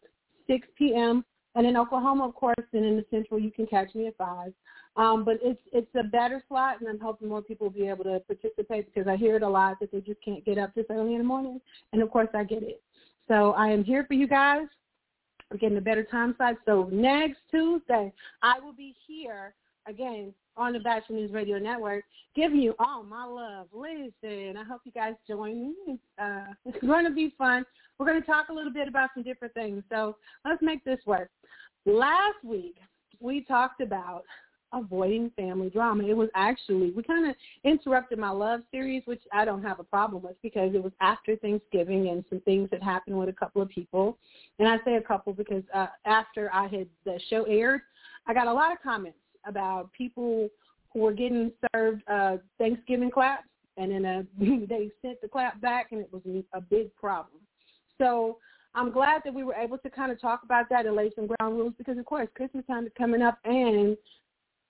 [0.47, 1.23] 6 p.m.
[1.53, 4.53] And in Oklahoma, of course, and in the Central, you can catch me at five.
[4.99, 8.03] Um, but it's it's a better slot, and I'm hoping more people will be able
[8.03, 10.85] to participate because I hear it a lot that they just can't get up this
[10.89, 11.61] early in the morning,
[11.93, 12.83] and of course I get it.
[13.29, 14.67] So I am here for you guys.
[15.49, 16.55] We're getting a better time slot.
[16.65, 18.11] So next Tuesday,
[18.43, 19.53] I will be here
[19.87, 22.03] again on the Batchelor News Radio Network,
[22.35, 23.67] giving you all my love.
[23.71, 25.97] Listen, I hope you guys join me.
[26.21, 27.63] Uh, it's going to be fun.
[27.97, 29.81] We're going to talk a little bit about some different things.
[29.89, 31.29] So let's make this work.
[31.85, 32.75] Last week,
[33.21, 34.23] we talked about
[34.73, 36.03] avoiding family drama.
[36.05, 39.83] It was actually, we kind of interrupted my love series, which I don't have a
[39.83, 43.61] problem with because it was after Thanksgiving and some things that happened with a couple
[43.61, 44.17] of people.
[44.59, 47.81] And I say a couple because uh, after I had the show aired,
[48.27, 50.49] I got a lot of comments about people
[50.93, 55.87] who were getting served uh, Thanksgiving claps and then uh, they sent the clap back
[55.91, 56.21] and it was
[56.53, 57.41] a big problem.
[57.97, 58.37] So
[58.75, 61.27] I'm glad that we were able to kind of talk about that and lay some
[61.27, 63.97] ground rules because, of course, Christmas time is coming up, and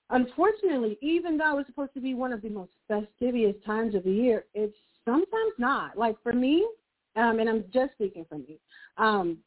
[0.10, 4.12] unfortunately, even though it's supposed to be one of the most fastidious times of the
[4.12, 5.98] year, it's sometimes not.
[5.98, 6.68] Like for me,
[7.16, 8.60] um, and I'm just speaking for me,
[8.98, 9.38] um,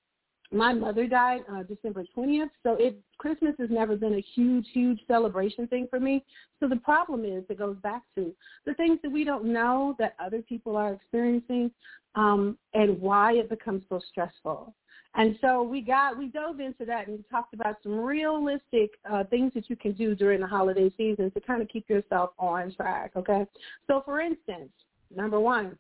[0.53, 5.01] my mother died uh, December 20th, so it Christmas has never been a huge, huge
[5.09, 6.25] celebration thing for me.
[6.61, 8.35] So the problem is it goes back to
[8.67, 11.71] the things that we don't know that other people are experiencing,
[12.15, 14.75] um, and why it becomes so stressful.
[15.15, 19.53] And so we got we dove into that and talked about some realistic uh, things
[19.55, 23.13] that you can do during the holiday season to kind of keep yourself on track.
[23.17, 23.47] Okay,
[23.87, 24.71] so for instance,
[25.15, 25.79] number one,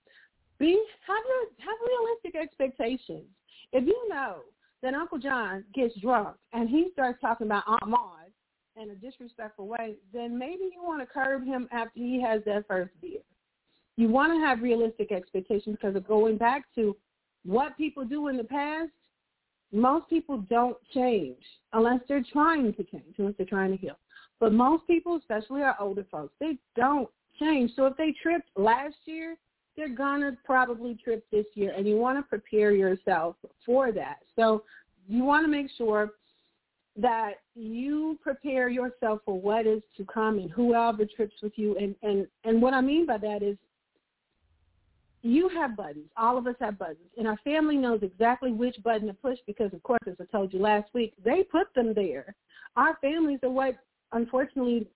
[0.59, 3.25] be have your have realistic expectations.
[3.73, 4.41] If you know
[4.83, 8.31] that Uncle John gets drunk and he starts talking about Aunt Maud
[8.81, 12.67] in a disrespectful way, then maybe you want to curb him after he has that
[12.67, 13.21] first beer.
[13.97, 16.97] You want to have realistic expectations because of going back to
[17.45, 18.91] what people do in the past
[19.73, 23.99] most people don't change unless they're trying to change, unless they're trying to heal.
[24.39, 27.09] But most people, especially our older folks, they don't
[27.41, 27.73] change.
[27.75, 29.37] So if they tripped last year,
[29.77, 34.19] they're gonna probably trip this year, and you want to prepare yourself for that.
[34.37, 34.65] So
[35.09, 36.13] you want to make sure
[36.97, 41.77] that you prepare yourself for what is to come and whoever trips with you.
[41.79, 43.57] And, and, and what I mean by that is
[45.23, 46.11] you have buttons.
[46.17, 46.99] All of us have buttons.
[47.17, 50.53] And our family knows exactly which button to push because, of course, as I told
[50.53, 52.35] you last week, they put them there.
[52.77, 53.77] Our families are what,
[54.13, 54.87] unfortunately,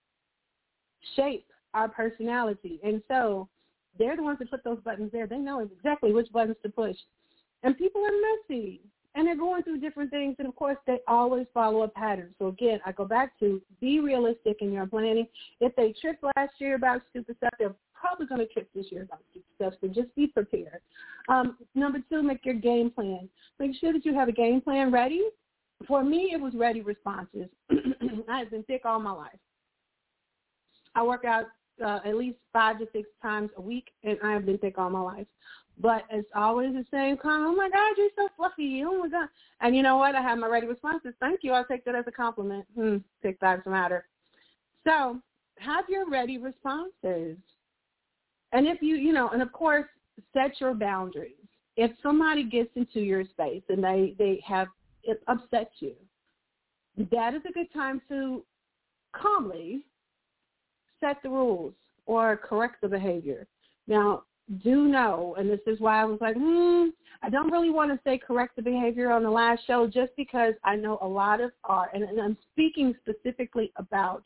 [1.15, 2.79] shape our personality.
[2.83, 3.47] And so
[3.97, 5.27] they're the ones that put those buttons there.
[5.27, 6.95] They know exactly which buttons to push.
[7.63, 8.81] And people are messy
[9.15, 10.35] and they're going through different things.
[10.37, 12.35] And of course, they always follow a pattern.
[12.37, 15.27] So again, I go back to be realistic in your planning.
[15.59, 19.03] If they tripped last year about stupid stuff, they're probably going to trip this year
[19.03, 19.73] about stupid stuff.
[19.81, 20.81] So just be prepared.
[21.29, 23.27] Um, number two, make your game plan.
[23.59, 25.23] Make sure that you have a game plan ready.
[25.87, 27.47] For me, it was ready responses.
[28.29, 29.39] I have been sick all my life.
[30.95, 31.45] I work out
[31.83, 34.89] uh, at least five to six times a week, and I have been sick all
[34.89, 35.27] my life.
[35.79, 37.49] But it's always the same comment.
[37.49, 38.83] Oh my God, you're so fluffy.
[38.83, 39.29] Oh my God.
[39.61, 40.15] And you know what?
[40.15, 41.13] I have my ready responses.
[41.19, 41.51] Thank you.
[41.51, 42.65] I'll take that as a compliment.
[42.75, 44.07] Hmm, six lives matter.
[44.87, 45.21] So
[45.59, 47.37] have your ready responses.
[48.53, 49.85] And if you, you know, and of course,
[50.33, 51.33] set your boundaries.
[51.75, 54.67] If somebody gets into your space and they, they have
[55.03, 55.93] it upset you,
[57.11, 58.43] that is a good time to
[59.15, 59.85] calmly
[60.99, 61.73] set the rules
[62.05, 63.47] or correct the behavior.
[63.87, 64.23] Now,
[64.63, 66.87] do know, and this is why I was like, hmm,
[67.21, 70.53] I don't really want to say correct the behavior on the last show just because
[70.63, 74.23] I know a lot of are, and, and I'm speaking specifically about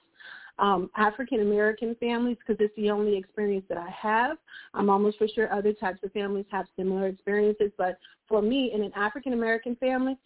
[0.60, 4.38] um, African American families because it's the only experience that I have.
[4.74, 7.98] I'm almost for sure other types of families have similar experiences, but
[8.28, 10.18] for me, in an African American family,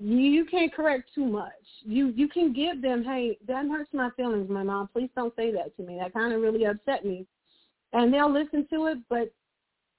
[0.00, 1.52] you can't correct too much.
[1.82, 4.88] You you can give them, hey, that hurts my feelings, my mom.
[4.92, 5.98] Please don't say that to me.
[6.00, 7.26] That kind of really upset me,
[7.92, 9.32] and they'll listen to it, but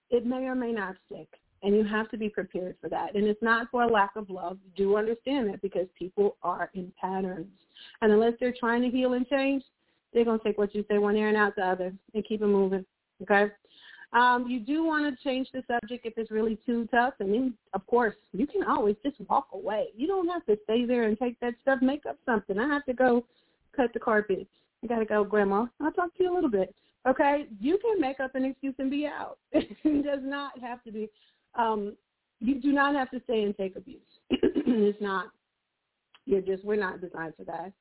[0.09, 1.27] it may or may not stick.
[1.61, 3.15] And you have to be prepared for that.
[3.15, 4.57] And it's not for a lack of love.
[4.77, 7.47] Do understand that because people are in patterns.
[8.01, 9.63] And unless they're trying to heal and change,
[10.13, 12.41] they're going to take what you say one ear and out the other and keep
[12.41, 12.85] it moving.
[13.21, 13.51] Okay?
[14.11, 17.13] Um, you do want to change the subject if it's really too tough.
[17.19, 19.87] And then, of course, you can always just walk away.
[19.95, 21.79] You don't have to stay there and take that stuff.
[21.81, 22.57] Make up something.
[22.57, 23.25] I have to go
[23.75, 24.47] cut the carpet.
[24.83, 25.67] I got to go, Grandma.
[25.79, 26.73] I'll talk to you a little bit.
[27.07, 27.45] Okay?
[27.59, 29.37] You can make up an excuse and be out.
[29.51, 31.09] it does not have to be.
[31.55, 31.95] Um,
[32.39, 33.99] you do not have to stay and take abuse.
[34.29, 35.25] it's not.
[36.25, 37.73] You're just, we're not designed for that.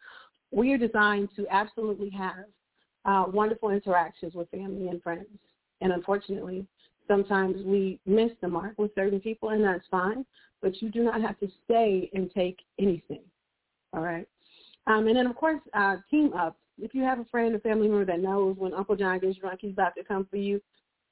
[0.50, 2.44] We are designed to absolutely have
[3.04, 5.26] uh, wonderful interactions with family and friends
[5.80, 6.66] and unfortunately,
[7.06, 10.24] sometimes we miss the mark with certain people, and that's fine.
[10.60, 13.22] But you do not have to stay and take anything.
[13.92, 14.26] All right.
[14.86, 16.56] Um, and then, of course, uh, team up.
[16.80, 19.60] If you have a friend or family member that knows when Uncle John gets drunk,
[19.62, 20.60] he's about to come for you,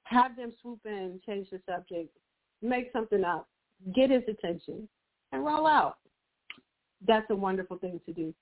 [0.04, 2.16] have them swoop in, change the subject,
[2.62, 3.48] make something up,
[3.94, 4.88] get his attention,
[5.32, 5.96] and roll out.
[7.06, 8.32] That's a wonderful thing to do.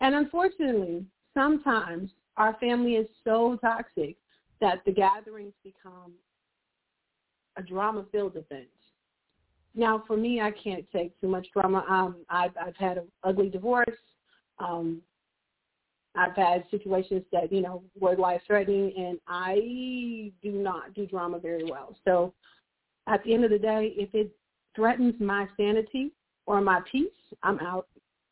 [0.00, 1.04] And unfortunately,
[1.34, 4.16] sometimes our family is so toxic
[4.60, 6.12] that the gatherings become
[7.56, 8.68] a drama-filled event.
[9.74, 11.84] Now, for me, I can't take too much drama.
[11.88, 13.86] Um, I've, I've had an ugly divorce.
[14.58, 15.02] Um,
[16.16, 21.64] I've had situations that, you know, were life-threatening, and I do not do drama very
[21.64, 21.96] well.
[22.04, 22.34] So
[23.06, 24.30] at the end of the day, if it
[24.74, 26.12] threatens my sanity
[26.46, 27.10] or my peace,
[27.42, 27.86] I'm out.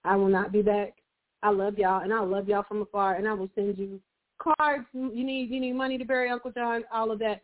[0.04, 0.94] I will not be back.
[1.42, 4.00] I love y'all, and I love y'all from afar, and I will send you
[4.38, 4.86] cards.
[4.92, 6.84] You need you need money to bury Uncle John.
[6.92, 7.42] All of that.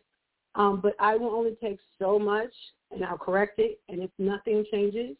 [0.55, 2.53] Um, but I will only take so much,
[2.91, 3.79] and I'll correct it.
[3.89, 5.15] And if nothing changes,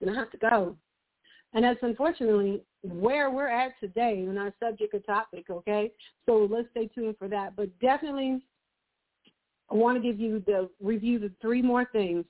[0.00, 0.76] then I have to go.
[1.54, 5.46] And that's unfortunately where we're at today in our subject or topic.
[5.50, 5.92] Okay,
[6.26, 7.56] so let's stay tuned for that.
[7.56, 8.42] But definitely,
[9.70, 12.24] I want to give you the review the three more things.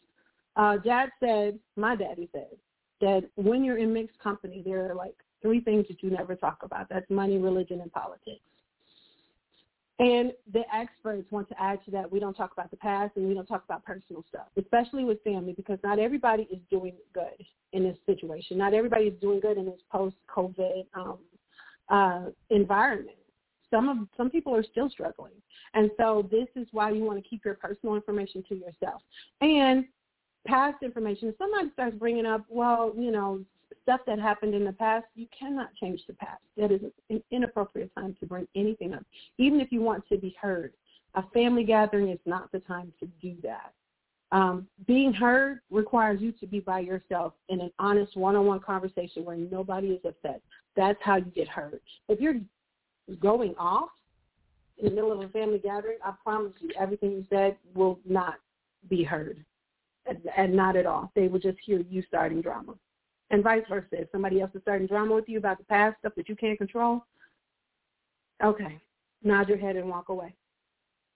[0.55, 2.57] Uh, Dad said, my daddy said,
[3.01, 6.59] that when you're in mixed company, there are like three things that you never talk
[6.63, 6.89] about.
[6.89, 8.43] That's money, religion, and politics.
[10.03, 12.11] And the experts want to add to that.
[12.11, 15.23] We don't talk about the past and we don't talk about personal stuff, especially with
[15.23, 18.59] family, because not everybody is doing good in this situation.
[18.59, 21.19] Not everybody is doing good in this post-COVID um,
[21.89, 23.17] uh, environment.
[23.71, 25.33] Some of some people are still struggling,
[25.75, 29.03] and so this is why you want to keep your personal information to yourself.
[29.41, 29.85] And
[30.47, 31.29] past information.
[31.29, 33.41] If somebody starts bringing up, well, you know,
[33.83, 36.43] stuff that happened in the past, you cannot change the past.
[36.57, 36.81] That is
[37.11, 39.05] an inappropriate time to bring anything up,
[39.39, 40.73] even if you want to be heard.
[41.15, 43.73] A family gathering is not the time to do that.
[44.31, 49.37] Um, being heard requires you to be by yourself in an honest one-on-one conversation where
[49.37, 50.41] nobody is upset.
[50.75, 51.81] That's how you get heard.
[52.09, 52.41] If you're
[53.21, 53.91] going off
[54.79, 58.37] in the middle of a family gathering, I promise you everything you said will not
[58.89, 59.45] be heard,
[60.07, 61.13] and, and not at all.
[61.15, 62.73] They will just hear you starting drama
[63.33, 63.87] And vice versa.
[63.93, 66.59] If somebody else is starting drama with you about the past stuff that you can't
[66.59, 67.05] control,
[68.45, 68.81] okay,
[69.25, 70.35] nod your head and walk away.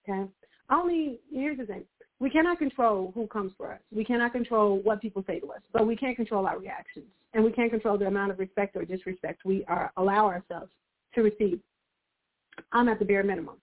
[0.09, 0.29] Okay?
[0.71, 1.85] Only, here's the thing.
[2.19, 3.81] We cannot control who comes for us.
[3.95, 7.05] We cannot control what people say to us, but we can't control our reactions.
[7.35, 10.71] And we can't control the amount of respect or disrespect we are, allow ourselves
[11.15, 11.61] to receive.
[12.73, 13.57] I'm at the bare minimum.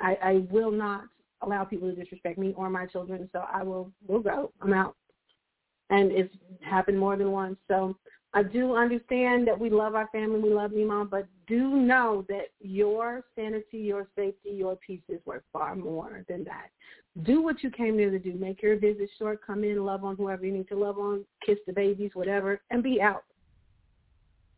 [0.00, 1.04] I, I will not
[1.42, 4.52] allow people to disrespect me or my children, so I will will go.
[4.60, 4.96] I'm out.
[5.92, 7.56] And it's happened more than once.
[7.68, 7.96] So
[8.34, 12.46] I do understand that we love our family, we love mom, but do know that
[12.60, 16.68] your sanity, your safety, your peace is worth far more than that.
[17.24, 18.32] Do what you came there to do.
[18.32, 19.40] Make your visit short.
[19.46, 22.82] Come in, love on whoever you need to love on, kiss the babies, whatever, and
[22.82, 23.24] be out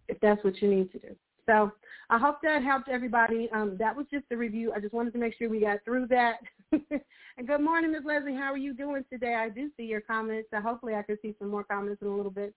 [0.08, 1.16] if that's what you need to do.
[1.46, 1.72] So
[2.10, 3.48] I hope that helped everybody.
[3.52, 4.72] Um, that was just a review.
[4.72, 6.36] I just wanted to make sure we got through that.
[7.36, 8.02] and good morning, Ms.
[8.04, 8.34] Leslie.
[8.34, 9.34] How are you doing today?
[9.34, 10.48] I do see your comments.
[10.52, 12.54] So hopefully I can see some more comments in a little bit.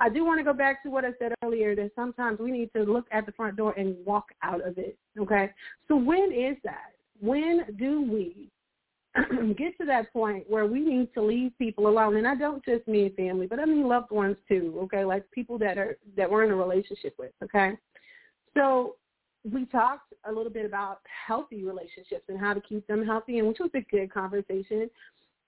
[0.00, 2.70] I do want to go back to what I said earlier that sometimes we need
[2.74, 4.98] to look at the front door and walk out of it.
[5.18, 5.50] Okay.
[5.86, 6.94] So when is that?
[7.20, 8.50] When do we
[9.56, 12.16] get to that point where we need to leave people alone?
[12.16, 14.76] And I don't just mean family, but I mean loved ones too.
[14.82, 15.04] Okay.
[15.04, 17.30] Like people that are, that we're in a relationship with.
[17.44, 17.74] Okay.
[18.56, 18.96] So
[19.52, 23.48] we talked a little bit about healthy relationships and how to keep them healthy, and
[23.48, 24.90] which was a good conversation.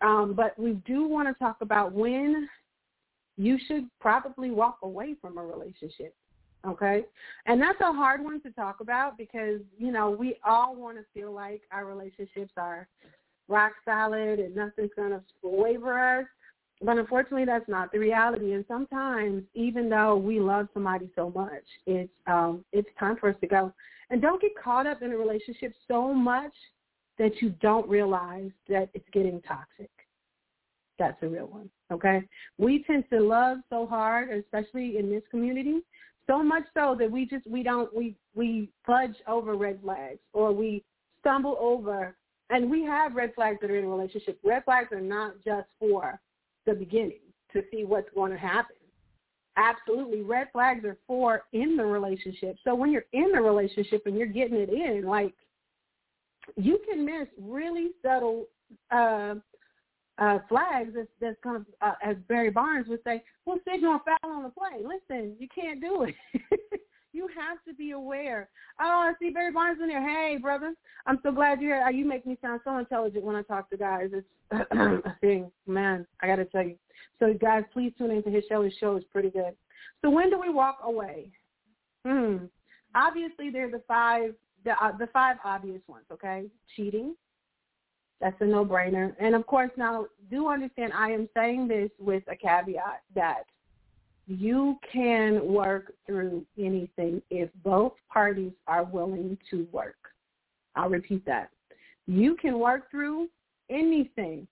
[0.00, 2.48] Um, but we do want to talk about when
[3.36, 6.14] you should probably walk away from a relationship.
[6.66, 7.04] Okay?
[7.46, 11.04] And that's a hard one to talk about because, you know, we all want to
[11.14, 12.88] feel like our relationships are
[13.48, 16.26] rock solid and nothing's going to waver us.
[16.80, 18.52] But unfortunately, that's not the reality.
[18.52, 23.36] And sometimes, even though we love somebody so much, it's um, it's time for us
[23.40, 23.72] to go.
[24.10, 26.52] And don't get caught up in a relationship so much
[27.18, 29.90] that you don't realize that it's getting toxic.
[30.98, 31.68] That's a real one.
[31.92, 32.22] Okay,
[32.58, 35.80] we tend to love so hard, especially in this community,
[36.28, 40.52] so much so that we just we don't we we fudge over red flags or
[40.52, 40.84] we
[41.20, 42.14] stumble over.
[42.50, 44.38] And we have red flags that are in a relationship.
[44.42, 46.18] Red flags are not just for
[46.68, 47.20] the beginning
[47.52, 48.76] to see what's going to happen.
[49.56, 50.22] Absolutely.
[50.22, 52.56] Red flags are for in the relationship.
[52.62, 55.34] So when you're in the relationship and you're getting it in, like
[56.56, 58.44] you can miss really subtle
[58.90, 59.34] uh,
[60.18, 64.30] uh, flags that's, that's kind of, uh, as Barry Barnes would say, well, signal foul
[64.30, 64.82] on the play.
[64.82, 66.14] Listen, you can't do it.
[67.18, 68.48] you have to be aware.
[68.80, 70.00] Oh, I see Barry Barnes in there.
[70.00, 70.72] Hey, brother,
[71.04, 71.90] I'm so glad you're here.
[71.90, 74.10] You make me sound so intelligent when I talk to guys.
[74.12, 74.26] It's
[74.70, 76.06] a thing, man.
[76.22, 76.76] I got to tell you.
[77.18, 78.62] So, guys, please tune into his show.
[78.62, 79.56] His show is pretty good.
[80.00, 81.32] So, when do we walk away?
[82.06, 82.36] Hmm.
[82.94, 86.04] Obviously, there are the five, the uh, the five obvious ones.
[86.12, 86.44] Okay,
[86.76, 87.16] cheating.
[88.20, 89.14] That's a no-brainer.
[89.20, 93.44] And of course, now do understand I am saying this with a caveat that
[94.28, 99.96] you can work through anything if both parties are willing to work.
[100.76, 101.50] I'll repeat that.
[102.06, 103.28] You can work through
[103.70, 104.46] anything,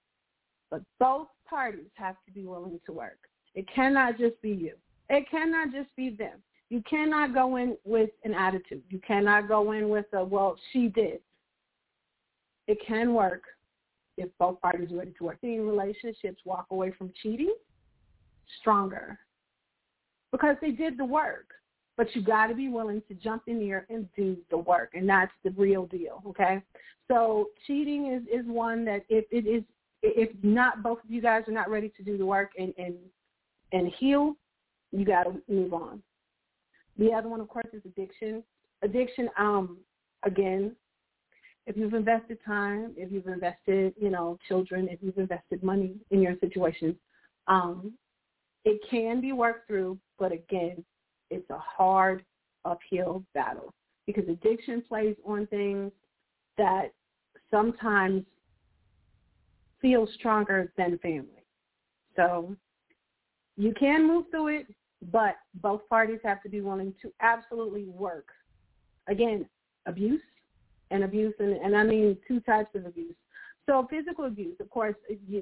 [0.71, 3.19] but both parties have to be willing to work.
[3.55, 4.73] It cannot just be you.
[5.11, 6.43] It cannot just be them.
[6.71, 8.83] You cannot go in with an attitude.
[8.89, 11.21] You cannot go in with a, well, she did.
[12.67, 13.43] It can work
[14.17, 15.39] if both parties are ready to work.
[15.43, 17.55] In relationships walk away from cheating
[18.61, 19.19] stronger
[20.37, 21.47] because they did the work.
[21.97, 25.09] But you got to be willing to jump in there and do the work, and
[25.09, 26.23] that's the real deal.
[26.27, 26.63] Okay,
[27.09, 29.63] so cheating is is one that if it is
[30.03, 32.97] if not both of you guys are not ready to do the work and and
[33.73, 34.37] and heal,
[34.93, 36.03] you got to move on.
[36.99, 38.43] The other one, of course, is addiction.
[38.83, 39.79] Addiction, um,
[40.23, 40.73] again,
[41.67, 46.21] if you've invested time, if you've invested, you know, children, if you've invested money in
[46.23, 46.95] your situation,
[47.49, 47.95] um,
[48.65, 50.85] it can be worked through, but again,
[51.31, 52.25] it's a hard
[52.65, 53.73] uphill battle
[54.07, 55.93] because addiction plays on things
[56.59, 56.93] that
[57.51, 58.25] sometimes
[59.81, 61.45] feel stronger than family.
[62.15, 62.57] So
[63.57, 64.67] you can move through it,
[65.13, 68.29] but both parties have to be willing to absolutely work.
[69.09, 69.47] Again,
[69.87, 70.23] abuse
[70.91, 73.15] and abuse, and, and I mean two types of abuse.
[73.67, 74.95] So physical abuse, of course,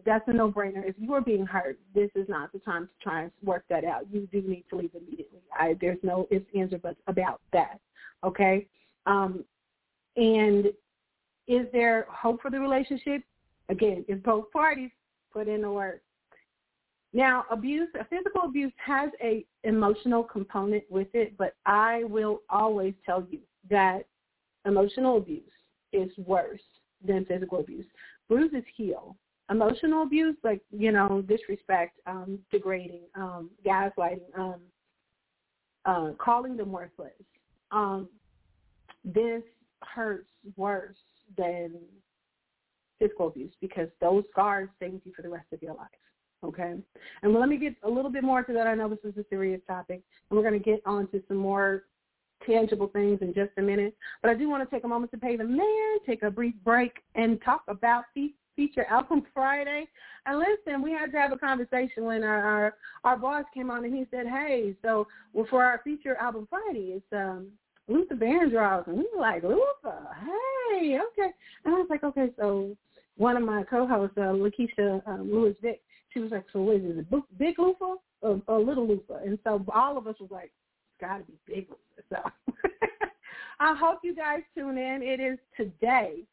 [0.06, 0.82] that's a no-brainer.
[0.88, 3.84] If you are being hurt, this is not the time to try and work that
[3.84, 4.06] out.
[4.10, 5.40] You do need to leave immediately.
[5.58, 7.80] I, there's no ifs, ands, or buts about that.
[8.24, 8.66] Okay?
[9.04, 9.44] Um,
[10.16, 10.66] and
[11.46, 13.22] is there hope for the relationship?
[13.68, 14.90] Again, if both parties
[15.30, 16.00] put in the work.
[17.12, 23.26] Now, abuse, physical abuse has a emotional component with it, but I will always tell
[23.30, 24.06] you that
[24.66, 25.42] emotional abuse
[25.92, 26.60] is worse
[27.06, 27.86] than physical abuse
[28.28, 29.16] bruises heal.
[29.50, 34.60] Emotional abuse, like you know, disrespect, um, degrading, um, gaslighting, um,
[35.84, 37.12] uh, calling them worthless.
[37.70, 38.08] Um,
[39.04, 39.42] this
[39.82, 40.96] hurts worse
[41.36, 41.72] than
[42.98, 45.88] physical abuse because those scars stay with you for the rest of your life.
[46.42, 46.74] Okay?
[47.22, 48.66] And let me get a little bit more to that.
[48.66, 51.36] I know this is a serious topic, and we're going to get on to some
[51.36, 51.84] more
[52.46, 53.96] tangible things in just a minute.
[54.22, 56.54] But I do want to take a moment to pay the man, take a brief
[56.64, 59.88] break, and talk about fe- feature album Friday.
[60.26, 62.74] And listen, we had to have a conversation when our, our
[63.04, 66.94] our boss came on and he said, "Hey, so well for our feature album Friday,
[66.96, 67.48] it's um
[67.88, 71.30] Luther Vandross," and we were like, "Luther, hey, okay."
[71.64, 72.76] And I was like, "Okay, so."
[73.16, 75.80] One of my co-hosts, uh, Lakeisha um, Lewis Vick,
[76.12, 79.64] she was like, "So what is it, big Luther or, or little Luther?" And so
[79.72, 80.63] all of us was like, "It's
[81.06, 82.52] got to be big Luther." So
[83.60, 85.02] I hope you guys tune in.
[85.02, 86.24] It is today,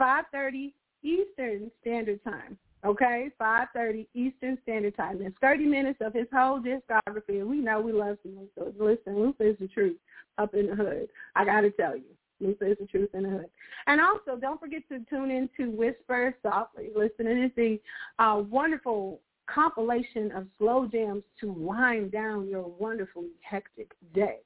[0.00, 0.72] 5:30
[1.02, 2.58] Eastern Standard Time.
[2.84, 5.18] Okay, 5.30 Eastern Standard Time.
[5.18, 8.48] There's 30 minutes of his whole discography, and we know we love him.
[8.56, 9.96] So listen, Luther is the truth
[10.38, 11.08] up in the hood.
[11.34, 12.04] I got to tell you.
[12.40, 13.50] Luther is the truth in the hood.
[13.88, 16.90] And also, don't forget to tune in to Whisper Softly.
[16.94, 17.80] Listen, it is the
[18.22, 19.20] uh, wonderful
[19.52, 24.38] compilation of slow jams to wind down your wonderfully hectic day.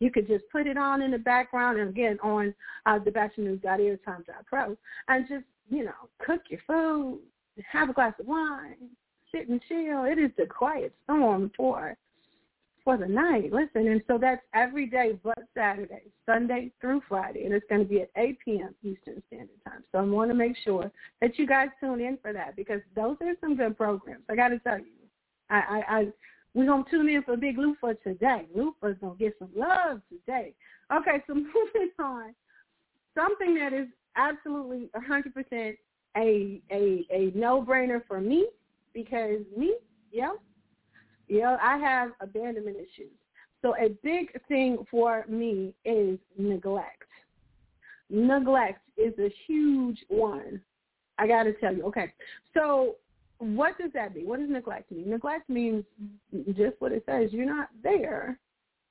[0.00, 2.54] You could just put it on in the background and again on
[2.86, 4.76] uh, the batchelornews.airtime.pro
[5.08, 7.20] and just, you know, cook your food,
[7.70, 8.76] have a glass of wine,
[9.32, 10.04] sit and chill.
[10.04, 11.96] It is the quiet storm for
[12.88, 13.52] for the night.
[13.52, 17.86] Listen, and so that's every day but Saturday, Sunday through Friday, and it's going to
[17.86, 18.74] be at 8 p.m.
[18.82, 19.84] Eastern Standard Time.
[19.92, 23.18] So I want to make sure that you guys tune in for that because those
[23.20, 24.22] are some good programs.
[24.30, 24.86] I got to tell you,
[25.50, 26.06] I, I, I
[26.54, 28.46] we're going to tune in for Big Lufa today.
[28.56, 30.54] Lufa's going to get some love today.
[30.90, 32.34] Okay, so moving on.
[33.14, 35.76] Something that is absolutely 100%
[36.16, 38.46] a a a no-brainer for me
[38.94, 39.76] because me,
[40.10, 40.30] yeah,
[41.28, 43.12] you know, I have abandonment issues.
[43.62, 47.04] So a big thing for me is neglect.
[48.10, 50.60] Neglect is a huge one.
[51.18, 51.84] I got to tell you.
[51.84, 52.12] Okay.
[52.54, 52.96] So
[53.38, 54.26] what does that mean?
[54.26, 55.10] What does neglect mean?
[55.10, 55.84] Neglect means
[56.56, 57.32] just what it says.
[57.32, 58.38] You're not there.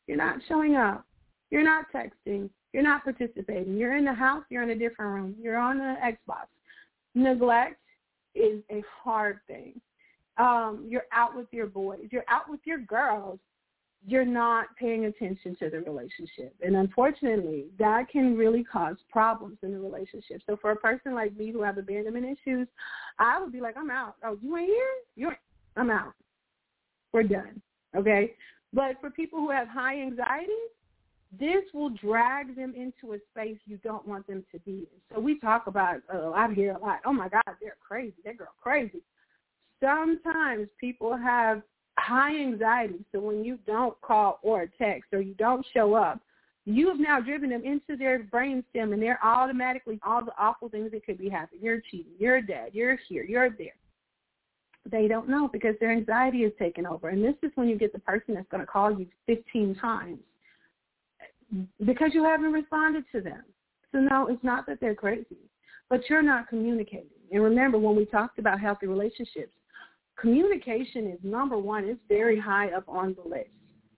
[0.08, 1.06] You're not showing up.
[1.50, 2.50] You're not texting.
[2.74, 3.78] You're not participating.
[3.78, 4.44] You're in the house.
[4.50, 5.36] You're in a different room.
[5.42, 6.48] You're on the Xbox.
[7.16, 7.80] Neglect
[8.36, 9.80] is a hard thing
[10.38, 13.40] um, you're out with your boys, you're out with your girls,
[14.06, 16.54] you're not paying attention to the relationship.
[16.62, 20.42] And unfortunately, that can really cause problems in the relationship.
[20.46, 22.68] So for a person like me who have abandonment issues,
[23.20, 24.16] I would be like, I'm out.
[24.24, 24.88] Oh, you ain't here?
[25.16, 25.40] You ain't.
[25.76, 26.14] I'm out.
[27.12, 27.62] We're done.
[27.96, 28.34] Okay?
[28.74, 30.52] But for people who have high anxiety,
[31.38, 35.14] this will drag them into a space you don't want them to be in.
[35.14, 38.16] So we talk about, uh, I hear a lot, oh my God, they're crazy.
[38.24, 39.02] That girl crazy
[39.82, 41.62] sometimes people have
[42.00, 43.04] high anxiety.
[43.12, 46.20] So when you don't call or text or you don't show up,
[46.66, 50.92] you have now driven them into their brainstem and they're automatically all the awful things
[50.92, 51.62] that could be happening.
[51.64, 52.12] You're cheating.
[52.20, 52.72] You're dead.
[52.74, 53.24] You're here.
[53.24, 53.76] You're there.
[54.90, 57.10] They don't know because their anxiety is taken over.
[57.10, 60.20] And this is when you get the person that's going to call you 15 times
[61.86, 63.44] because you haven't responded to them.
[63.92, 65.38] So no, it's not that they're crazy,
[65.90, 67.08] but you're not communicating.
[67.32, 69.54] And remember, when we talked about healthy relationships,
[70.18, 71.86] communication is number one.
[71.86, 73.50] It's very high up on the list.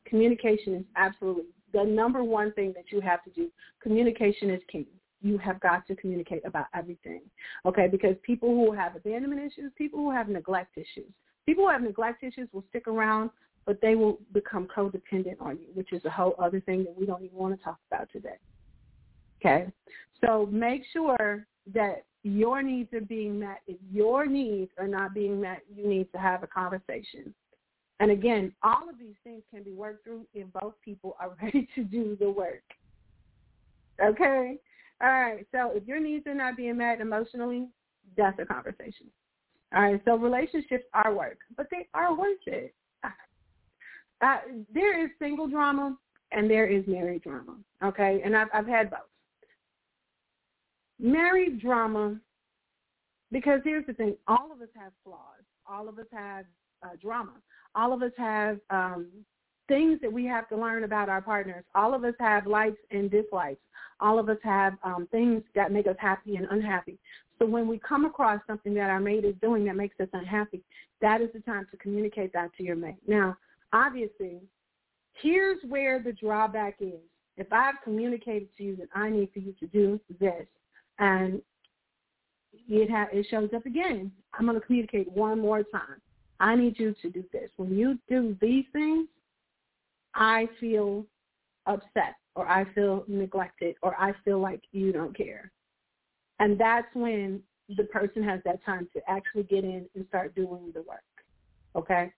[0.05, 3.49] Communication is absolutely the number one thing that you have to do.
[3.81, 4.87] Communication is key.
[5.21, 7.21] You have got to communicate about everything,
[7.65, 7.87] okay?
[7.87, 11.11] Because people who have abandonment issues, people who have neglect issues,
[11.45, 13.29] people who have neglect issues will stick around,
[13.65, 17.05] but they will become codependent on you, which is a whole other thing that we
[17.05, 18.37] don't even want to talk about today.
[19.39, 19.67] Okay?
[20.21, 23.61] So make sure that your needs are being met.
[23.67, 27.33] If your needs are not being met, you need to have a conversation.
[27.99, 31.67] And again, all of these things can be worked through if both people are ready
[31.75, 32.63] to do the work.
[34.03, 34.57] Okay?
[35.01, 35.45] All right.
[35.51, 37.67] So if your needs are not being met emotionally,
[38.17, 39.07] that's a conversation.
[39.75, 40.01] All right.
[40.05, 42.73] So relationships are work, but they are worth it.
[44.21, 44.39] Uh,
[44.73, 45.95] there is single drama
[46.33, 47.55] and there is married drama.
[47.81, 48.21] Okay?
[48.25, 48.99] And I've, I've had both
[50.99, 52.17] married drama,
[53.31, 55.43] because here's the thing, all of us have flaws.
[55.67, 56.45] All of us have
[56.83, 57.33] uh, drama.
[57.75, 59.07] All of us have um,
[59.67, 61.63] things that we have to learn about our partners.
[61.75, 63.61] All of us have likes and dislikes.
[63.99, 66.97] All of us have um, things that make us happy and unhappy.
[67.37, 70.63] So when we come across something that our mate is doing that makes us unhappy,
[71.01, 72.97] that is the time to communicate that to your mate.
[73.07, 73.37] Now,
[73.71, 74.41] obviously,
[75.21, 76.99] here's where the drawback is.
[77.37, 80.45] If I've communicated to you that I need for you to do this,
[80.99, 81.41] and
[82.67, 84.11] it ha- it shows up again.
[84.33, 86.01] I'm going to communicate one more time.
[86.39, 87.49] I need you to do this.
[87.57, 89.07] When you do these things,
[90.15, 91.05] I feel
[91.65, 95.51] upset or I feel neglected or I feel like you don't care.
[96.39, 97.41] And that's when
[97.75, 101.03] the person has that time to actually get in and start doing the work.
[101.75, 102.11] Okay?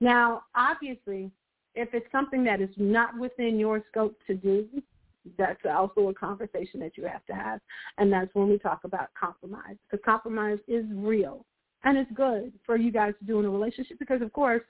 [0.00, 1.30] Now, obviously,
[1.74, 4.66] if it's something that is not within your scope to do,
[5.36, 7.60] that's also a conversation that you have to have.
[7.98, 9.76] And that's when we talk about compromise.
[9.90, 11.44] Because compromise is real.
[11.84, 14.62] And it's good for you guys to do in a relationship because, of course,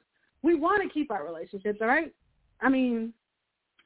[0.42, 2.12] we want to keep our relationships, all right?
[2.60, 3.12] I mean,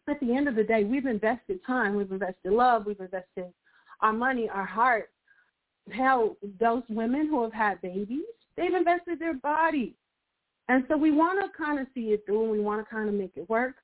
[0.08, 3.52] at the end of the day, we've invested time, we've invested love, we've invested
[4.00, 5.10] our money, our heart.
[5.90, 8.24] Hell, those women who have had babies,
[8.56, 9.94] they've invested their body.
[10.68, 13.08] And so we want to kind of see it through and we want to kind
[13.08, 13.76] of make it work.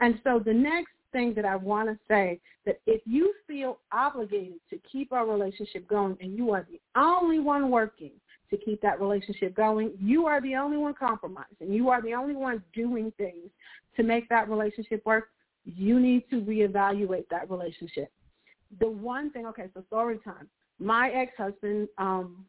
[0.00, 4.60] And so the next thing that I want to say that if you feel obligated
[4.70, 8.12] to keep our relationship going and you are the only one working
[8.50, 11.72] to keep that relationship going, you are the only one compromising.
[11.72, 13.50] You are the only one doing things
[13.96, 15.28] to make that relationship work.
[15.64, 18.10] You need to reevaluate that relationship.
[18.80, 20.48] The one thing, okay, so story time.
[20.78, 22.44] My ex-husband, um,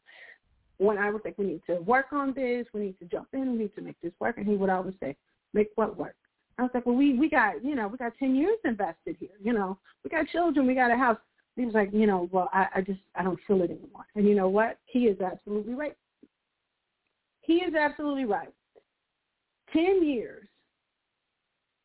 [0.78, 3.52] when I would say we need to work on this, we need to jump in,
[3.52, 5.16] we need to make this work, and he would always say,
[5.54, 6.16] make what work?
[6.58, 9.30] I was like, well, we we got you know we got ten years invested here.
[9.42, 11.18] You know, we got children, we got a house.
[11.56, 14.06] He was like, you know, well, I, I just I don't feel it anymore.
[14.16, 14.78] And you know what?
[14.86, 15.96] He is absolutely right.
[17.42, 18.54] He is absolutely right.
[19.74, 20.48] Ten years.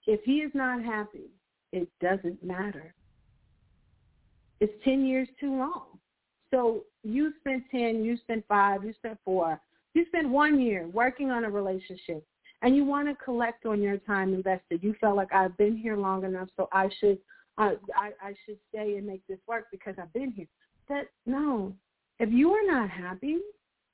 [0.06, 1.30] If he is not happy,
[1.72, 2.94] it doesn't matter.
[4.60, 5.98] It's ten years too long.
[6.50, 9.60] So you spent ten, you spent five, you spent four,
[9.94, 12.24] you spent one year working on a relationship
[12.66, 14.82] and you want to collect on your time invested.
[14.82, 17.16] You felt like I've been here long enough, so I should
[17.58, 20.48] I, I should stay and make this work because I've been here.
[20.88, 21.72] That no,
[22.18, 23.38] if you are not happy,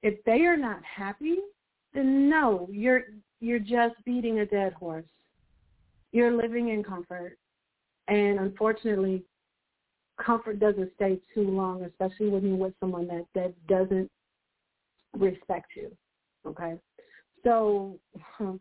[0.03, 1.37] if they are not happy,
[1.93, 3.03] then no, you're
[3.41, 5.05] you're just beating a dead horse.
[6.13, 7.37] You're living in comfort,
[8.09, 9.23] and unfortunately,
[10.19, 14.11] comfort doesn't stay too long, especially when you're with someone that that doesn't
[15.13, 15.95] respect you.
[16.47, 16.79] Okay,
[17.45, 17.99] so
[18.41, 18.61] um,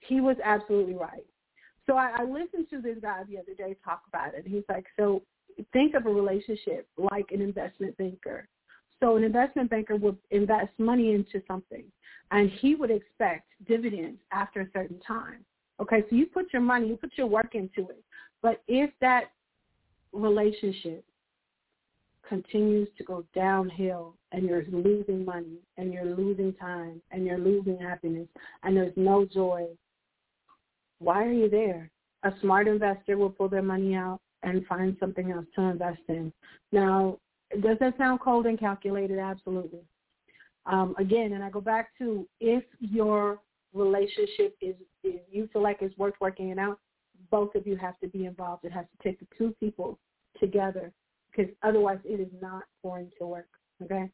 [0.00, 1.24] he was absolutely right.
[1.86, 4.44] So I, I listened to this guy the other day talk about it.
[4.46, 5.22] He's like, so
[5.72, 8.46] think of a relationship like an investment banker.
[9.00, 11.84] So an investment banker would invest money into something,
[12.30, 15.44] and he would expect dividends after a certain time.
[15.80, 18.02] Okay, so you put your money, you put your work into it.
[18.42, 19.30] But if that
[20.12, 21.04] relationship
[22.28, 27.78] continues to go downhill and you're losing money and you're losing time and you're losing
[27.78, 28.28] happiness
[28.62, 29.66] and there's no joy,
[30.98, 31.90] why are you there?
[32.24, 36.32] A smart investor will pull their money out and find something else to invest in.
[36.72, 37.18] Now,
[37.62, 39.18] does that sound cold and calculated?
[39.18, 39.80] Absolutely.
[40.66, 43.40] Um, again, and I go back to if your
[43.72, 46.78] relationship is, is you feel like it's worth working it out,
[47.30, 48.64] both of you have to be involved.
[48.64, 49.98] It has to take the two people
[50.38, 50.92] together
[51.30, 53.48] because otherwise it is not going to work.
[53.82, 54.10] Okay?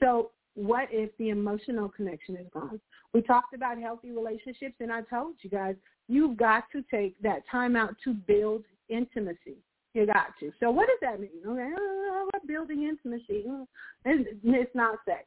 [0.00, 2.80] So what if the emotional connection is gone?
[3.14, 5.76] We talked about healthy relationships, and I told you guys,
[6.08, 9.56] you've got to take that time out to build intimacy.
[9.94, 10.52] You got to.
[10.58, 11.30] So what does that mean?
[11.46, 13.44] Okay, uh, uh, what building intimacy?
[13.46, 13.66] Mm.
[14.06, 15.24] It's, it's not sex.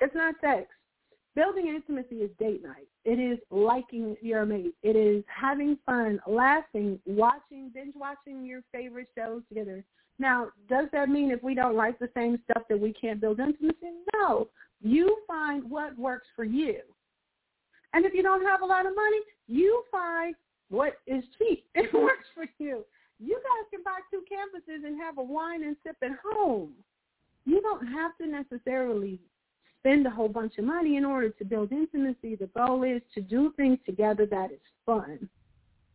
[0.00, 0.66] It's not sex.
[1.36, 2.88] Building intimacy is date night.
[3.04, 4.74] It is liking your mate.
[4.82, 9.84] It is having fun, laughing, watching, binge watching your favorite shows together.
[10.20, 13.40] Now, does that mean if we don't like the same stuff that we can't build
[13.40, 13.76] intimacy?
[14.14, 14.48] No.
[14.82, 16.80] You find what works for you.
[17.94, 20.34] And if you don't have a lot of money, you find
[20.68, 21.64] what is cheap.
[21.74, 22.84] It works for you.
[23.18, 26.72] You guys can buy two canvases and have a wine and sip at home.
[27.46, 29.18] You don't have to necessarily
[29.78, 32.36] spend a whole bunch of money in order to build intimacy.
[32.36, 35.30] The goal is to do things together that is fun.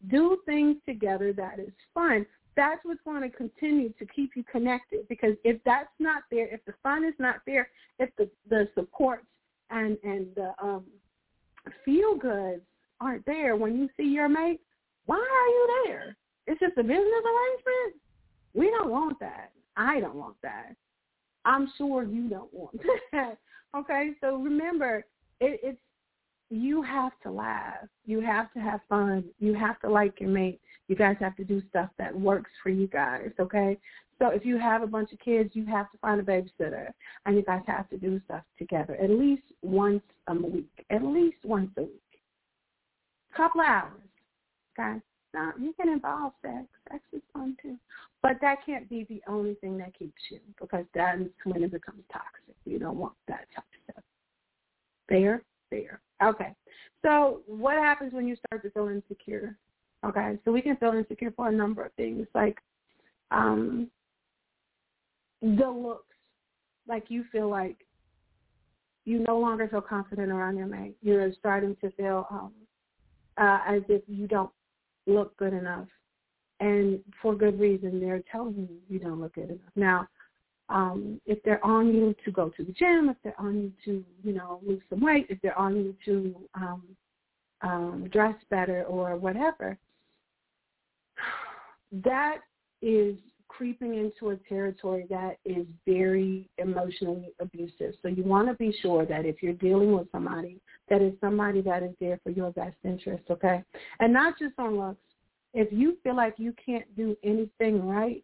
[0.07, 2.25] Do things together that is fun
[2.55, 6.63] that's what's going to continue to keep you connected because if that's not there, if
[6.65, 9.23] the fun is not there, if the, the support
[9.69, 10.85] and, and the um,
[11.83, 12.61] feel goods
[13.01, 14.61] aren't there when you see your mate,
[15.05, 16.17] why are you there?
[16.47, 18.01] It's just a business arrangement.
[18.53, 19.51] We don't want that.
[19.75, 20.75] I don't want that.
[21.43, 22.79] I'm sure you don't want
[23.11, 23.37] that.
[23.75, 25.05] okay, so remember,
[25.39, 25.79] it, it's
[26.49, 27.87] you have to laugh.
[28.05, 29.25] You have to have fun.
[29.39, 30.61] You have to like your mate.
[30.87, 33.77] You guys have to do stuff that works for you guys, okay?
[34.19, 36.89] So if you have a bunch of kids, you have to find a babysitter,
[37.25, 41.37] and you guys have to do stuff together at least once a week, at least
[41.43, 42.01] once a week,
[43.35, 44.01] couple hours,
[44.79, 45.01] okay?
[45.33, 46.65] Now you can involve sex.
[46.89, 47.77] Sex is fun too,
[48.23, 52.03] but that can't be the only thing that keeps you because that's when it becomes
[52.11, 52.55] toxic.
[52.63, 54.03] You don't want that type of stuff.
[55.09, 55.99] Fair, fair.
[56.23, 56.53] Okay.
[57.05, 59.57] So what happens when you start to feel insecure?
[60.03, 62.57] Okay, so we can feel insecure for a number of things, like
[63.31, 63.89] um,
[65.41, 66.15] the looks.
[66.87, 67.77] Like you feel like
[69.05, 70.95] you no longer feel confident around your mate.
[71.01, 72.51] You're starting to feel um,
[73.37, 74.51] uh, as if you don't
[75.07, 75.87] look good enough,
[76.59, 77.99] and for good reason.
[77.99, 79.59] They're telling you you don't look good enough.
[79.75, 80.07] Now,
[80.69, 84.03] um, if they're on you to go to the gym, if they're on you to
[84.23, 86.83] you know lose some weight, if they're on you to um,
[87.61, 89.77] um, dress better or whatever,
[92.03, 92.39] that
[92.81, 93.15] is
[93.47, 97.93] creeping into a territory that is very emotionally abusive.
[98.01, 101.61] So you want to be sure that if you're dealing with somebody, that is somebody
[101.61, 103.63] that is there for your best interest, okay?
[103.99, 104.99] And not just on looks.
[105.53, 108.23] If you feel like you can't do anything right,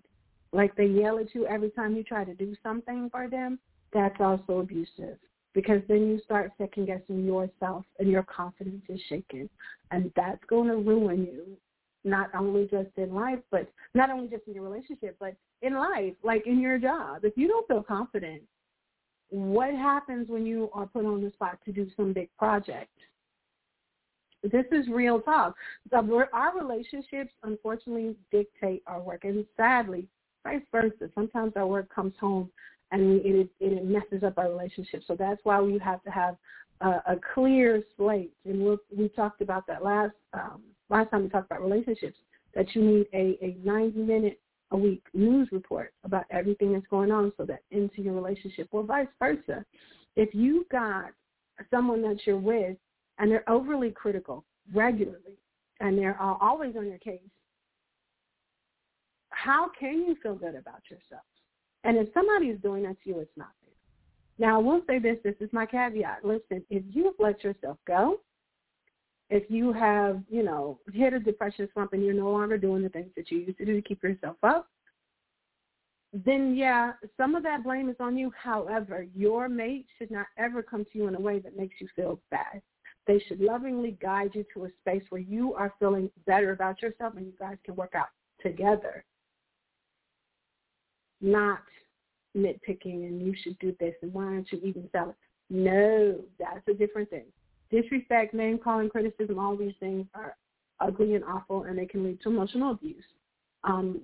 [0.51, 3.57] like they yell at you every time you try to do something for them,
[3.93, 5.17] that's also abusive
[5.53, 9.49] because then you start second guessing yourself and your confidence is shaken
[9.91, 11.57] and that's going to ruin you
[12.03, 16.13] not only just in life, but not only just in your relationship, but in life,
[16.23, 17.23] like in your job.
[17.23, 18.41] If you don't feel confident,
[19.29, 22.89] what happens when you are put on the spot to do some big project?
[24.43, 25.55] This is real talk.
[25.93, 30.07] Our relationships, unfortunately, dictate our work, and sadly,
[30.43, 31.09] vice versa.
[31.13, 32.49] Sometimes our work comes home
[32.91, 35.03] and it, it messes up our relationship.
[35.07, 36.35] So that's why we have to have
[36.81, 40.61] a, a clear slate, and we we talked about that last um,
[40.91, 42.17] last time we talked about relationships,
[42.53, 44.39] that you need a, a 90 minute
[44.71, 48.83] a week news report about everything that's going on so that into your relationship or
[48.83, 49.65] vice versa.
[50.15, 51.11] If you've got
[51.69, 52.77] someone that you're with
[53.17, 55.37] and they're overly critical regularly
[55.79, 57.19] and they're uh, always on your case,
[59.29, 61.23] how can you feel good about yourself?
[61.83, 63.73] And if somebody is doing that to you, it's not fair.
[64.37, 65.17] Now, I will say this.
[65.23, 66.23] This is my caveat.
[66.23, 68.19] Listen, if you've let yourself go,
[69.31, 72.89] if you have, you know, hit a depression slump and you're no longer doing the
[72.89, 74.67] things that you used to do to keep yourself up,
[76.11, 78.33] then yeah, some of that blame is on you.
[78.37, 81.87] However, your mate should not ever come to you in a way that makes you
[81.95, 82.61] feel bad.
[83.07, 87.13] They should lovingly guide you to a space where you are feeling better about yourself
[87.15, 88.09] and you guys can work out
[88.41, 89.05] together.
[91.21, 91.61] Not
[92.35, 95.15] nitpicking and you should do this and why aren't you even selling?
[95.49, 97.25] No, that's a different thing
[97.71, 100.35] disrespect, name calling, criticism, all these things are
[100.79, 103.03] ugly and awful, and they can lead to emotional abuse,
[103.63, 104.01] um,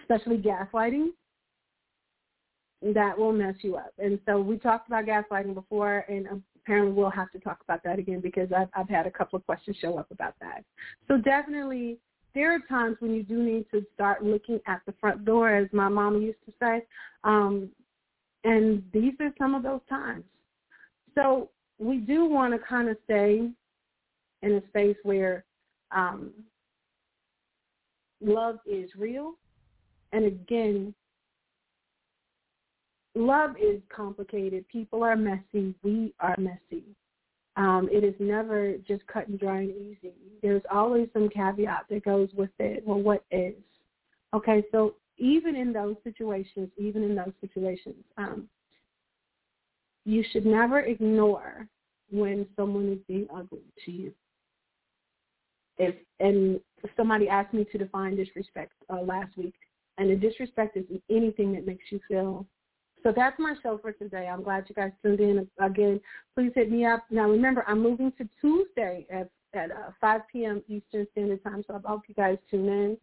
[0.00, 1.08] especially gaslighting.
[2.94, 3.92] That will mess you up.
[3.98, 7.98] And so we talked about gaslighting before, and apparently we'll have to talk about that
[7.98, 10.62] again because I've, I've had a couple of questions show up about that.
[11.08, 11.98] So definitely
[12.34, 15.68] there are times when you do need to start looking at the front door, as
[15.72, 16.84] my mom used to say.
[17.24, 17.70] Um,
[18.44, 20.24] and these are some of those times.
[21.16, 23.50] So we do want to kind of stay
[24.42, 25.44] in a space where
[25.90, 26.30] um,
[28.20, 29.34] love is real.
[30.12, 30.94] And again,
[33.14, 34.66] love is complicated.
[34.68, 35.74] People are messy.
[35.82, 36.84] We are messy.
[37.56, 40.14] Um, it is never just cut and dry and easy.
[40.42, 42.84] There's always some caveat that goes with it.
[42.86, 43.54] Well, what is?
[44.34, 48.48] Okay, so even in those situations, even in those situations, um,
[50.08, 51.68] you should never ignore
[52.10, 54.12] when someone is being ugly to you.
[55.76, 56.58] If and
[56.96, 59.54] somebody asked me to define disrespect uh, last week,
[59.98, 62.46] and the disrespect is anything that makes you feel.
[63.02, 64.26] So that's my show for today.
[64.26, 66.00] I'm glad you guys tuned in again.
[66.34, 67.04] Please hit me up.
[67.10, 70.62] Now remember, I'm moving to Tuesday at at uh, 5 p.m.
[70.68, 72.96] Eastern Standard Time, so I hope you guys tune in.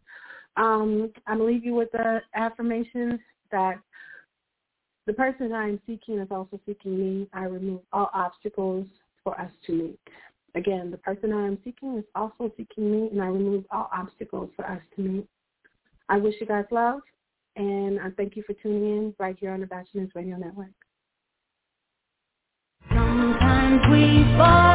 [0.58, 3.20] Um, I'm to leave you with the affirmation
[3.52, 3.80] that
[5.06, 7.28] the person I am seeking is also seeking me.
[7.34, 8.88] I remove all obstacles
[9.24, 10.00] for us to meet.
[10.56, 14.50] Again, the person I am seeking is also seeking me, and I remove all obstacles
[14.56, 15.28] for us to meet.
[16.08, 17.02] I wish you guys love,
[17.56, 20.70] and I thank you for tuning in right here on the Batchelor's Radio Network.
[22.90, 24.75] Sometimes we fall.